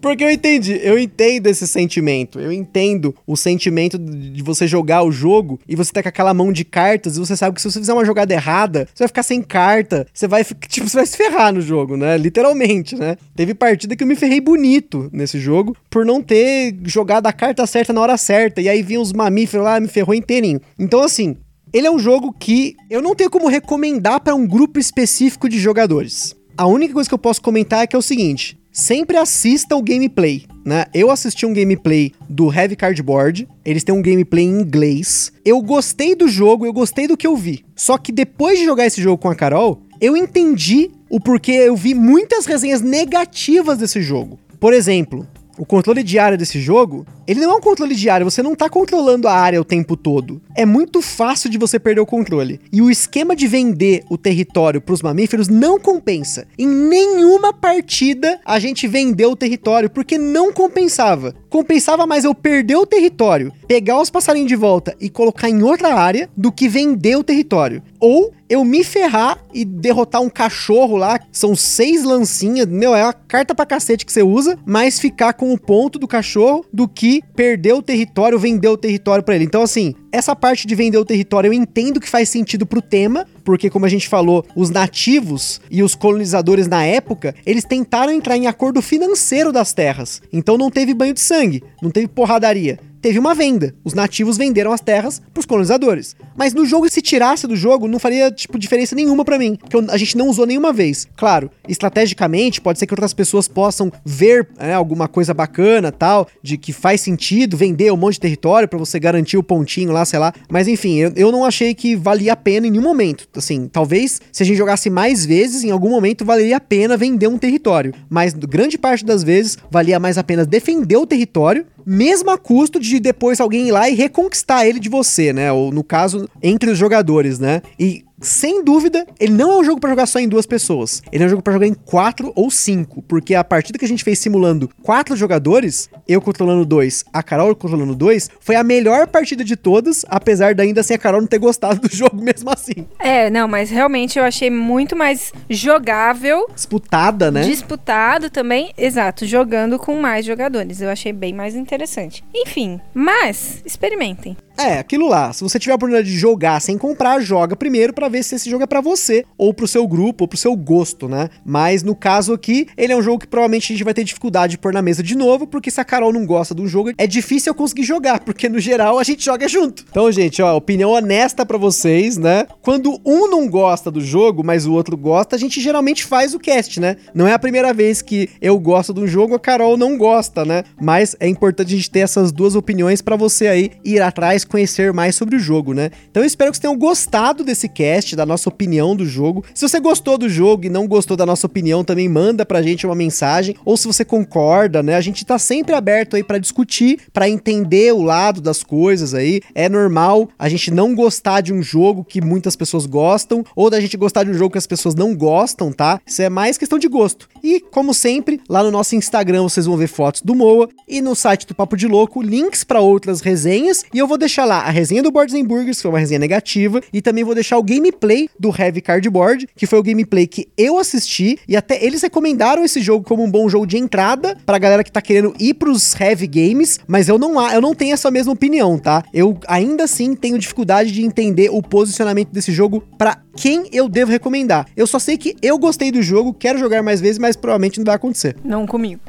Porque 0.00 0.24
eu 0.24 0.30
entendi, 0.30 0.78
eu 0.82 0.98
entendo 0.98 1.46
esse 1.46 1.66
sentimento. 1.66 2.40
Eu 2.40 2.52
entendo 2.52 3.14
o 3.26 3.36
sentimento 3.36 3.98
de 3.98 4.42
você 4.42 4.66
jogar 4.66 5.02
o 5.02 5.12
jogo 5.12 5.60
e 5.68 5.76
você 5.76 5.92
tá 5.92 6.02
com 6.02 6.08
aquela 6.08 6.34
mão 6.34 6.52
de 6.52 6.64
cartas 6.64 7.16
e 7.16 7.20
você 7.20 7.36
sabe 7.36 7.54
que 7.54 7.62
se 7.62 7.70
você 7.70 7.78
fizer 7.78 7.92
uma 7.92 8.04
jogada 8.04 8.32
errada, 8.32 8.88
você 8.94 9.04
vai 9.04 9.08
ficar 9.08 9.22
sem 9.22 9.42
carta. 9.42 10.06
Você 10.12 10.26
vai, 10.26 10.44
tipo, 10.44 10.88
você 10.88 10.96
vai 10.96 11.06
se 11.06 11.16
ferrar 11.16 11.52
no 11.52 11.60
jogo, 11.60 11.96
né? 11.96 12.16
Literalmente, 12.16 12.96
né? 12.96 13.16
Teve 13.34 13.54
partida 13.54 13.94
que 13.94 14.02
eu 14.02 14.08
me 14.08 14.16
ferrei 14.16 14.40
bonito 14.40 15.08
nesse 15.12 15.38
jogo 15.38 15.76
por 15.88 16.04
não 16.04 16.22
ter 16.22 16.76
jogado 16.84 17.26
a 17.26 17.32
carta 17.32 17.66
certa 17.66 17.92
na 17.92 18.00
hora 18.00 18.16
certa. 18.16 18.60
E 18.60 18.68
aí 18.68 18.82
vinha 18.82 19.00
os 19.00 19.12
mamíferos 19.12 19.64
lá, 19.64 19.78
me 19.78 19.88
ferrou 19.88 20.14
inteirinho. 20.14 20.60
Então, 20.78 21.00
assim, 21.00 21.36
ele 21.72 21.86
é 21.86 21.90
um 21.90 21.98
jogo 21.98 22.32
que 22.32 22.74
eu 22.88 23.00
não 23.00 23.14
tenho 23.14 23.30
como 23.30 23.48
recomendar 23.48 24.20
para 24.20 24.34
um 24.34 24.46
grupo 24.46 24.78
específico 24.78 25.48
de 25.48 25.58
jogadores. 25.58 26.34
A 26.56 26.66
única 26.66 26.92
coisa 26.92 27.08
que 27.08 27.14
eu 27.14 27.18
posso 27.18 27.40
comentar 27.40 27.82
é 27.82 27.86
que 27.86 27.94
é 27.94 27.98
o 27.98 28.02
seguinte: 28.02 28.59
sempre 28.80 29.16
assista 29.16 29.76
o 29.76 29.82
gameplay, 29.82 30.46
né? 30.64 30.86
Eu 30.92 31.10
assisti 31.10 31.44
um 31.44 31.52
gameplay 31.52 32.12
do 32.28 32.52
Heavy 32.52 32.74
Cardboard, 32.74 33.46
eles 33.64 33.84
têm 33.84 33.94
um 33.94 34.02
gameplay 34.02 34.44
em 34.44 34.60
inglês. 34.60 35.32
Eu 35.44 35.60
gostei 35.60 36.14
do 36.14 36.26
jogo, 36.26 36.64
eu 36.64 36.72
gostei 36.72 37.06
do 37.06 37.16
que 37.16 37.26
eu 37.26 37.36
vi. 37.36 37.64
Só 37.76 37.98
que 37.98 38.10
depois 38.10 38.58
de 38.58 38.64
jogar 38.64 38.86
esse 38.86 39.00
jogo 39.00 39.18
com 39.18 39.28
a 39.28 39.34
Carol, 39.34 39.82
eu 40.00 40.16
entendi 40.16 40.90
o 41.10 41.20
porquê 41.20 41.52
eu 41.52 41.76
vi 41.76 41.94
muitas 41.94 42.46
resenhas 42.46 42.80
negativas 42.80 43.78
desse 43.78 44.00
jogo. 44.00 44.38
Por 44.58 44.72
exemplo, 44.72 45.26
o 45.60 45.66
controle 45.66 46.02
de 46.02 46.18
área 46.18 46.38
desse 46.38 46.58
jogo, 46.58 47.06
ele 47.26 47.40
não 47.40 47.50
é 47.50 47.54
um 47.56 47.60
controle 47.60 47.94
de 47.94 48.08
área, 48.08 48.24
você 48.24 48.42
não 48.42 48.56
tá 48.56 48.70
controlando 48.70 49.28
a 49.28 49.34
área 49.34 49.60
o 49.60 49.64
tempo 49.64 49.94
todo. 49.94 50.40
É 50.56 50.64
muito 50.64 51.02
fácil 51.02 51.50
de 51.50 51.58
você 51.58 51.78
perder 51.78 52.00
o 52.00 52.06
controle. 52.06 52.58
E 52.72 52.80
o 52.80 52.90
esquema 52.90 53.36
de 53.36 53.46
vender 53.46 54.02
o 54.08 54.16
território 54.16 54.80
pros 54.80 55.02
mamíferos 55.02 55.48
não 55.48 55.78
compensa. 55.78 56.46
Em 56.58 56.66
nenhuma 56.66 57.52
partida 57.52 58.40
a 58.42 58.58
gente 58.58 58.88
vendeu 58.88 59.32
o 59.32 59.36
território 59.36 59.90
porque 59.90 60.16
não 60.16 60.50
compensava. 60.50 61.34
Compensava 61.50 62.06
mais 62.06 62.24
eu 62.24 62.32
perder 62.32 62.76
o 62.76 62.86
território, 62.86 63.52
pegar 63.66 64.00
os 64.00 64.08
passarinhos 64.08 64.48
de 64.48 64.54
volta 64.54 64.96
e 65.00 65.10
colocar 65.10 65.50
em 65.50 65.62
outra 65.64 65.92
área 65.92 66.30
do 66.36 66.52
que 66.52 66.68
vender 66.68 67.16
o 67.16 67.24
território. 67.24 67.82
Ou 67.98 68.32
eu 68.48 68.64
me 68.64 68.84
ferrar 68.84 69.44
e 69.52 69.64
derrotar 69.64 70.22
um 70.22 70.30
cachorro 70.30 70.96
lá, 70.96 71.18
são 71.32 71.56
seis 71.56 72.04
lancinhas, 72.04 72.66
meu, 72.66 72.94
é 72.94 73.02
a 73.02 73.12
carta 73.12 73.54
pra 73.54 73.66
cacete 73.66 74.06
que 74.06 74.12
você 74.12 74.22
usa, 74.22 74.58
mas 74.64 75.00
ficar 75.00 75.32
com 75.32 75.52
o 75.52 75.58
ponto 75.58 75.98
do 75.98 76.06
cachorro 76.06 76.64
do 76.72 76.88
que 76.88 77.20
perder 77.34 77.74
o 77.74 77.82
território, 77.82 78.38
vender 78.38 78.68
o 78.68 78.76
território 78.76 79.24
pra 79.24 79.34
ele. 79.34 79.44
Então, 79.44 79.62
assim, 79.62 79.94
essa 80.12 80.34
parte 80.34 80.66
de 80.66 80.74
vender 80.74 80.98
o 80.98 81.04
território 81.04 81.48
eu 81.48 81.52
entendo 81.52 82.00
que 82.00 82.08
faz 82.08 82.28
sentido 82.28 82.66
pro 82.66 82.82
tema, 82.82 83.26
porque 83.44 83.70
como 83.70 83.86
a 83.86 83.88
gente 83.88 84.08
falou, 84.08 84.44
os 84.54 84.70
nativos 84.70 85.60
e 85.70 85.82
os 85.82 85.94
colonizadores 85.94 86.66
na 86.66 86.84
época, 86.84 87.34
eles 87.46 87.64
tentaram 87.64 88.12
entrar 88.12 88.36
em 88.36 88.46
acordo 88.46 88.82
financeiro 88.82 89.52
das 89.52 89.72
terras. 89.72 90.20
Então 90.32 90.58
não 90.58 90.70
teve 90.70 90.94
banho 90.94 91.14
de 91.14 91.20
sangue, 91.20 91.62
não 91.82 91.90
teve 91.90 92.08
porradaria 92.08 92.78
teve 93.00 93.18
uma 93.18 93.34
venda. 93.34 93.74
Os 93.84 93.94
nativos 93.94 94.36
venderam 94.36 94.72
as 94.72 94.80
terras 94.80 95.20
pros 95.32 95.46
colonizadores. 95.46 96.16
Mas 96.36 96.54
no 96.54 96.64
jogo, 96.64 96.88
se 96.88 97.02
tirasse 97.02 97.46
do 97.46 97.56
jogo, 97.56 97.88
não 97.88 97.98
faria, 97.98 98.30
tipo, 98.30 98.58
diferença 98.58 98.94
nenhuma 98.94 99.24
pra 99.24 99.38
mim. 99.38 99.56
Porque 99.56 99.76
a 99.90 99.96
gente 99.96 100.16
não 100.16 100.28
usou 100.28 100.46
nenhuma 100.46 100.72
vez. 100.72 101.08
Claro, 101.16 101.50
estrategicamente, 101.68 102.60
pode 102.60 102.78
ser 102.78 102.86
que 102.86 102.94
outras 102.94 103.14
pessoas 103.14 103.48
possam 103.48 103.92
ver 104.04 104.48
né, 104.58 104.74
alguma 104.74 105.08
coisa 105.08 105.34
bacana, 105.34 105.90
tal, 105.92 106.28
de 106.42 106.56
que 106.56 106.72
faz 106.72 107.00
sentido 107.00 107.56
vender 107.56 107.92
um 107.92 107.96
monte 107.96 108.14
de 108.14 108.20
território 108.20 108.68
pra 108.68 108.78
você 108.78 108.98
garantir 108.98 109.36
o 109.36 109.42
pontinho 109.42 109.92
lá, 109.92 110.04
sei 110.04 110.18
lá. 110.18 110.32
Mas 110.50 110.68
enfim, 110.68 110.96
eu, 110.96 111.12
eu 111.16 111.32
não 111.32 111.44
achei 111.44 111.74
que 111.74 111.96
valia 111.96 112.32
a 112.32 112.36
pena 112.36 112.66
em 112.66 112.70
nenhum 112.70 112.82
momento. 112.82 113.28
Assim, 113.36 113.68
talvez 113.68 114.20
se 114.32 114.42
a 114.42 114.46
gente 114.46 114.56
jogasse 114.56 114.90
mais 114.90 115.24
vezes, 115.24 115.64
em 115.64 115.70
algum 115.70 115.90
momento 115.90 116.24
valeria 116.24 116.56
a 116.56 116.60
pena 116.60 116.96
vender 116.96 117.28
um 117.28 117.38
território. 117.38 117.94
Mas 118.08 118.34
grande 118.34 118.78
parte 118.78 119.04
das 119.04 119.22
vezes 119.22 119.58
valia 119.70 119.98
mais 119.98 120.18
a 120.18 120.24
pena 120.24 120.44
defender 120.44 120.96
o 120.96 121.06
território 121.06 121.66
mesmo 121.86 122.30
a 122.30 122.38
custo 122.38 122.78
de 122.78 122.98
depois 123.00 123.40
alguém 123.40 123.68
ir 123.68 123.72
lá 123.72 123.88
e 123.88 123.94
reconquistar 123.94 124.66
ele 124.66 124.78
de 124.78 124.88
você, 124.88 125.32
né? 125.32 125.52
Ou 125.52 125.72
no 125.72 125.82
caso, 125.82 126.28
entre 126.42 126.70
os 126.70 126.78
jogadores, 126.78 127.38
né? 127.38 127.62
E 127.78 128.04
sem 128.20 128.62
dúvida, 128.62 129.06
ele 129.18 129.32
não 129.32 129.52
é 129.52 129.56
um 129.58 129.64
jogo 129.64 129.80
para 129.80 129.90
jogar 129.90 130.06
só 130.06 130.18
em 130.18 130.28
duas 130.28 130.46
pessoas. 130.46 131.02
Ele 131.10 131.24
é 131.24 131.26
um 131.26 131.30
jogo 131.30 131.42
para 131.42 131.52
jogar 131.54 131.66
em 131.66 131.74
quatro 131.74 132.32
ou 132.34 132.50
cinco, 132.50 133.02
porque 133.02 133.34
a 133.34 133.42
partida 133.42 133.78
que 133.78 133.84
a 133.84 133.88
gente 133.88 134.04
fez 134.04 134.18
simulando 134.18 134.70
quatro 134.82 135.16
jogadores, 135.16 135.88
eu 136.06 136.20
controlando 136.20 136.64
dois, 136.64 137.04
a 137.12 137.22
Carol 137.22 137.54
controlando 137.54 137.94
dois, 137.94 138.28
foi 138.40 138.56
a 138.56 138.62
melhor 138.62 139.06
partida 139.06 139.42
de 139.42 139.56
todas, 139.56 140.04
apesar 140.08 140.54
de 140.54 140.62
ainda 140.62 140.80
assim 140.80 140.94
a 140.94 140.98
Carol 140.98 141.20
não 141.20 141.28
ter 141.28 141.38
gostado 141.38 141.80
do 141.80 141.88
jogo 141.94 142.22
mesmo 142.22 142.50
assim. 142.50 142.86
É, 142.98 143.30
não, 143.30 143.48
mas 143.48 143.70
realmente 143.70 144.18
eu 144.18 144.24
achei 144.24 144.50
muito 144.50 144.94
mais 144.94 145.32
jogável. 145.48 146.46
Disputada, 146.54 147.30
né? 147.30 147.42
Disputado 147.42 148.28
também, 148.30 148.72
exato, 148.76 149.24
jogando 149.24 149.78
com 149.78 150.00
mais 150.00 150.26
jogadores. 150.26 150.80
Eu 150.80 150.90
achei 150.90 151.12
bem 151.12 151.32
mais 151.32 151.54
interessante. 151.54 152.22
Enfim, 152.34 152.80
mas 152.92 153.62
experimentem. 153.64 154.36
É, 154.58 154.78
aquilo 154.78 155.08
lá. 155.08 155.32
Se 155.32 155.42
você 155.42 155.58
tiver 155.58 155.72
a 155.72 155.76
oportunidade 155.76 156.10
de 156.10 156.18
jogar 156.18 156.60
sem 156.60 156.76
comprar, 156.76 157.20
joga 157.20 157.56
primeiro 157.56 157.94
para 157.94 158.09
ver 158.10 158.22
se 158.22 158.34
esse 158.34 158.50
jogo 158.50 158.64
é 158.64 158.66
para 158.66 158.80
você, 158.80 159.24
ou 159.38 159.54
pro 159.54 159.68
seu 159.68 159.86
grupo, 159.86 160.24
ou 160.24 160.28
pro 160.28 160.36
seu 160.36 160.54
gosto, 160.54 161.08
né? 161.08 161.28
Mas 161.44 161.82
no 161.82 161.94
caso 161.94 162.32
aqui, 162.32 162.66
ele 162.76 162.92
é 162.92 162.96
um 162.96 163.02
jogo 163.02 163.20
que 163.20 163.26
provavelmente 163.26 163.72
a 163.72 163.74
gente 163.74 163.84
vai 163.84 163.94
ter 163.94 164.04
dificuldade 164.04 164.52
de 164.52 164.58
pôr 164.58 164.72
na 164.72 164.82
mesa 164.82 165.02
de 165.02 165.16
novo, 165.16 165.46
porque 165.46 165.70
se 165.70 165.80
a 165.80 165.84
Carol 165.84 166.12
não 166.12 166.26
gosta 166.26 166.54
do 166.54 166.66
jogo, 166.66 166.92
é 166.98 167.06
difícil 167.06 167.50
eu 167.50 167.54
conseguir 167.54 167.84
jogar, 167.84 168.20
porque 168.24 168.48
no 168.48 168.58
geral 168.58 168.98
a 168.98 169.04
gente 169.04 169.24
joga 169.24 169.48
junto. 169.48 169.84
Então, 169.88 170.10
gente, 170.10 170.42
ó, 170.42 170.56
opinião 170.56 170.90
honesta 170.90 171.46
para 171.46 171.56
vocês, 171.56 172.16
né? 172.16 172.46
Quando 172.60 173.00
um 173.04 173.28
não 173.28 173.48
gosta 173.48 173.90
do 173.90 174.00
jogo, 174.00 174.44
mas 174.44 174.66
o 174.66 174.72
outro 174.72 174.96
gosta, 174.96 175.36
a 175.36 175.38
gente 175.38 175.60
geralmente 175.60 176.04
faz 176.04 176.34
o 176.34 176.38
cast, 176.38 176.80
né? 176.80 176.96
Não 177.14 177.26
é 177.26 177.32
a 177.32 177.38
primeira 177.38 177.72
vez 177.72 178.02
que 178.02 178.28
eu 178.40 178.58
gosto 178.58 178.92
de 178.92 179.00
um 179.00 179.06
jogo, 179.06 179.34
a 179.34 179.40
Carol 179.40 179.76
não 179.76 179.96
gosta, 179.96 180.44
né? 180.44 180.64
Mas 180.80 181.16
é 181.20 181.28
importante 181.28 181.72
a 181.72 181.76
gente 181.76 181.90
ter 181.90 182.00
essas 182.00 182.32
duas 182.32 182.54
opiniões 182.54 183.00
para 183.00 183.16
você 183.16 183.46
aí 183.46 183.70
ir 183.84 184.00
atrás 184.00 184.44
conhecer 184.44 184.92
mais 184.92 185.14
sobre 185.14 185.36
o 185.36 185.38
jogo, 185.38 185.72
né? 185.72 185.90
Então 186.10 186.22
eu 186.22 186.26
espero 186.26 186.50
que 186.50 186.56
vocês 186.56 186.62
tenham 186.62 186.78
gostado 186.78 187.44
desse 187.44 187.68
cast, 187.68 187.99
da 188.16 188.26
nossa 188.26 188.48
opinião 188.48 188.96
do 188.96 189.06
jogo. 189.06 189.44
Se 189.54 189.68
você 189.68 189.78
gostou 189.78 190.18
do 190.18 190.28
jogo 190.28 190.66
e 190.66 190.68
não 190.68 190.86
gostou 190.86 191.16
da 191.16 191.26
nossa 191.26 191.46
opinião, 191.46 191.84
também 191.84 192.08
manda 192.08 192.44
pra 192.44 192.62
gente 192.62 192.86
uma 192.86 192.94
mensagem, 192.94 193.54
ou 193.64 193.76
se 193.76 193.86
você 193.86 194.04
concorda, 194.04 194.82
né? 194.82 194.94
A 194.94 195.00
gente 195.00 195.24
tá 195.24 195.38
sempre 195.38 195.74
aberto 195.74 196.16
aí 196.16 196.24
para 196.24 196.38
discutir, 196.38 196.98
para 197.12 197.28
entender 197.28 197.92
o 197.92 198.02
lado 198.02 198.40
das 198.40 198.62
coisas 198.62 199.14
aí. 199.14 199.40
É 199.54 199.68
normal 199.68 200.28
a 200.38 200.48
gente 200.48 200.70
não 200.70 200.94
gostar 200.94 201.40
de 201.40 201.52
um 201.52 201.62
jogo 201.62 202.04
que 202.04 202.20
muitas 202.20 202.56
pessoas 202.56 202.86
gostam, 202.86 203.44
ou 203.54 203.70
da 203.70 203.80
gente 203.80 203.96
gostar 203.96 204.24
de 204.24 204.30
um 204.30 204.34
jogo 204.34 204.52
que 204.52 204.58
as 204.58 204.66
pessoas 204.66 204.94
não 204.94 205.14
gostam, 205.14 205.72
tá? 205.72 206.00
Isso 206.06 206.22
é 206.22 206.28
mais 206.28 206.58
questão 206.58 206.78
de 206.78 206.88
gosto. 206.88 207.28
E, 207.42 207.60
como 207.60 207.94
sempre, 207.94 208.40
lá 208.48 208.62
no 208.62 208.70
nosso 208.70 208.94
Instagram 208.94 209.42
vocês 209.42 209.66
vão 209.66 209.76
ver 209.76 209.88
fotos 209.88 210.22
do 210.22 210.34
Moa 210.34 210.68
e 210.88 211.00
no 211.00 211.14
site 211.14 211.46
do 211.46 211.54
Papo 211.54 211.76
de 211.76 211.86
Louco 211.86 212.22
links 212.22 212.64
para 212.64 212.80
outras 212.80 213.20
resenhas. 213.20 213.84
E 213.92 213.98
eu 213.98 214.06
vou 214.06 214.18
deixar 214.18 214.44
lá 214.44 214.60
a 214.60 214.70
resenha 214.70 215.02
do 215.02 215.10
Boards 215.10 215.34
Burgers, 215.46 215.76
que 215.76 215.82
foi 215.82 215.90
uma 215.90 215.98
resenha 215.98 216.18
negativa, 216.18 216.80
e 216.92 217.00
também 217.00 217.24
vou 217.24 217.34
deixar 217.34 217.58
o 217.58 217.62
gameplay 217.90 218.28
do 218.38 218.54
Heavy 218.56 218.80
Cardboard, 218.80 219.48
que 219.54 219.66
foi 219.66 219.78
o 219.78 219.82
gameplay 219.82 220.26
que 220.26 220.48
eu 220.56 220.78
assisti, 220.78 221.38
e 221.46 221.56
até 221.56 221.84
eles 221.84 222.02
recomendaram 222.02 222.64
esse 222.64 222.80
jogo 222.80 223.04
como 223.04 223.24
um 223.24 223.30
bom 223.30 223.48
jogo 223.48 223.66
de 223.66 223.76
entrada 223.76 224.36
pra 224.46 224.58
galera 224.58 224.84
que 224.84 224.92
tá 224.92 225.02
querendo 225.02 225.34
ir 225.38 225.54
pros 225.54 225.98
heavy 225.98 226.26
games, 226.26 226.80
mas 226.86 227.08
eu 227.08 227.18
não, 227.18 227.40
eu 227.52 227.60
não 227.60 227.74
tenho 227.74 227.92
essa 227.92 228.10
mesma 228.10 228.32
opinião, 228.32 228.78
tá? 228.78 229.02
Eu 229.12 229.38
ainda 229.46 229.84
assim 229.84 230.14
tenho 230.14 230.38
dificuldade 230.38 230.92
de 230.92 231.02
entender 231.02 231.50
o 231.50 231.62
posicionamento 231.62 232.30
desse 232.30 232.52
jogo 232.52 232.82
para 232.96 233.18
quem 233.36 233.66
eu 233.72 233.88
devo 233.88 234.10
recomendar. 234.10 234.66
Eu 234.76 234.86
só 234.86 234.98
sei 234.98 235.16
que 235.16 235.36
eu 235.42 235.58
gostei 235.58 235.90
do 235.90 236.02
jogo, 236.02 236.34
quero 236.34 236.58
jogar 236.58 236.82
mais 236.82 237.00
vezes, 237.00 237.18
mas 237.18 237.36
provavelmente 237.36 237.78
não 237.78 237.84
vai 237.84 237.96
acontecer. 237.96 238.36
Não 238.44 238.66
comigo. 238.66 239.00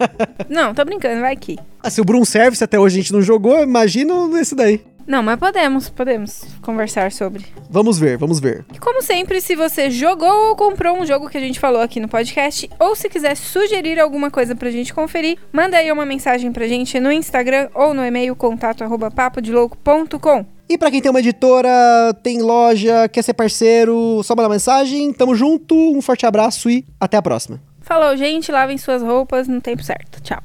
não, 0.48 0.74
tô 0.74 0.84
brincando, 0.84 1.20
vai 1.20 1.32
aqui. 1.32 1.58
Ah, 1.82 1.90
se 1.90 2.00
o 2.00 2.04
Broom 2.04 2.24
Service 2.24 2.62
até 2.62 2.78
hoje 2.78 2.98
a 2.98 3.02
gente 3.02 3.12
não 3.12 3.22
jogou, 3.22 3.62
imagino 3.62 4.36
esse 4.38 4.54
daí. 4.54 4.82
Não, 5.10 5.24
mas 5.24 5.40
podemos, 5.40 5.88
podemos 5.88 6.44
conversar 6.62 7.10
sobre. 7.10 7.44
Vamos 7.68 7.98
ver, 7.98 8.16
vamos 8.16 8.38
ver. 8.38 8.64
E 8.72 8.78
como 8.78 9.02
sempre, 9.02 9.40
se 9.40 9.56
você 9.56 9.90
jogou 9.90 10.50
ou 10.50 10.54
comprou 10.54 10.96
um 10.96 11.04
jogo 11.04 11.28
que 11.28 11.36
a 11.36 11.40
gente 11.40 11.58
falou 11.58 11.82
aqui 11.82 11.98
no 11.98 12.06
podcast, 12.06 12.70
ou 12.78 12.94
se 12.94 13.08
quiser 13.08 13.36
sugerir 13.36 13.98
alguma 13.98 14.30
coisa 14.30 14.54
pra 14.54 14.70
gente 14.70 14.94
conferir, 14.94 15.36
manda 15.52 15.76
aí 15.76 15.90
uma 15.90 16.06
mensagem 16.06 16.52
pra 16.52 16.68
gente 16.68 17.00
no 17.00 17.10
Instagram 17.10 17.68
ou 17.74 17.92
no 17.92 18.04
e-mail 18.06 18.36
contato 18.36 18.84
arroba 18.84 19.10
papodelouco.com. 19.10 20.46
E 20.68 20.78
para 20.78 20.92
quem 20.92 21.00
tem 21.00 21.10
uma 21.10 21.18
editora, 21.18 22.14
tem 22.22 22.40
loja, 22.40 23.08
quer 23.08 23.22
ser 23.22 23.34
parceiro, 23.34 24.22
só 24.22 24.36
mandar 24.36 24.48
mensagem. 24.48 25.12
Tamo 25.12 25.34
junto, 25.34 25.74
um 25.74 26.00
forte 26.00 26.24
abraço 26.24 26.70
e 26.70 26.84
até 27.00 27.16
a 27.16 27.22
próxima. 27.22 27.60
Falou, 27.80 28.16
gente, 28.16 28.52
lavem 28.52 28.78
suas 28.78 29.02
roupas 29.02 29.48
no 29.48 29.60
tempo 29.60 29.82
certo. 29.82 30.22
Tchau. 30.22 30.40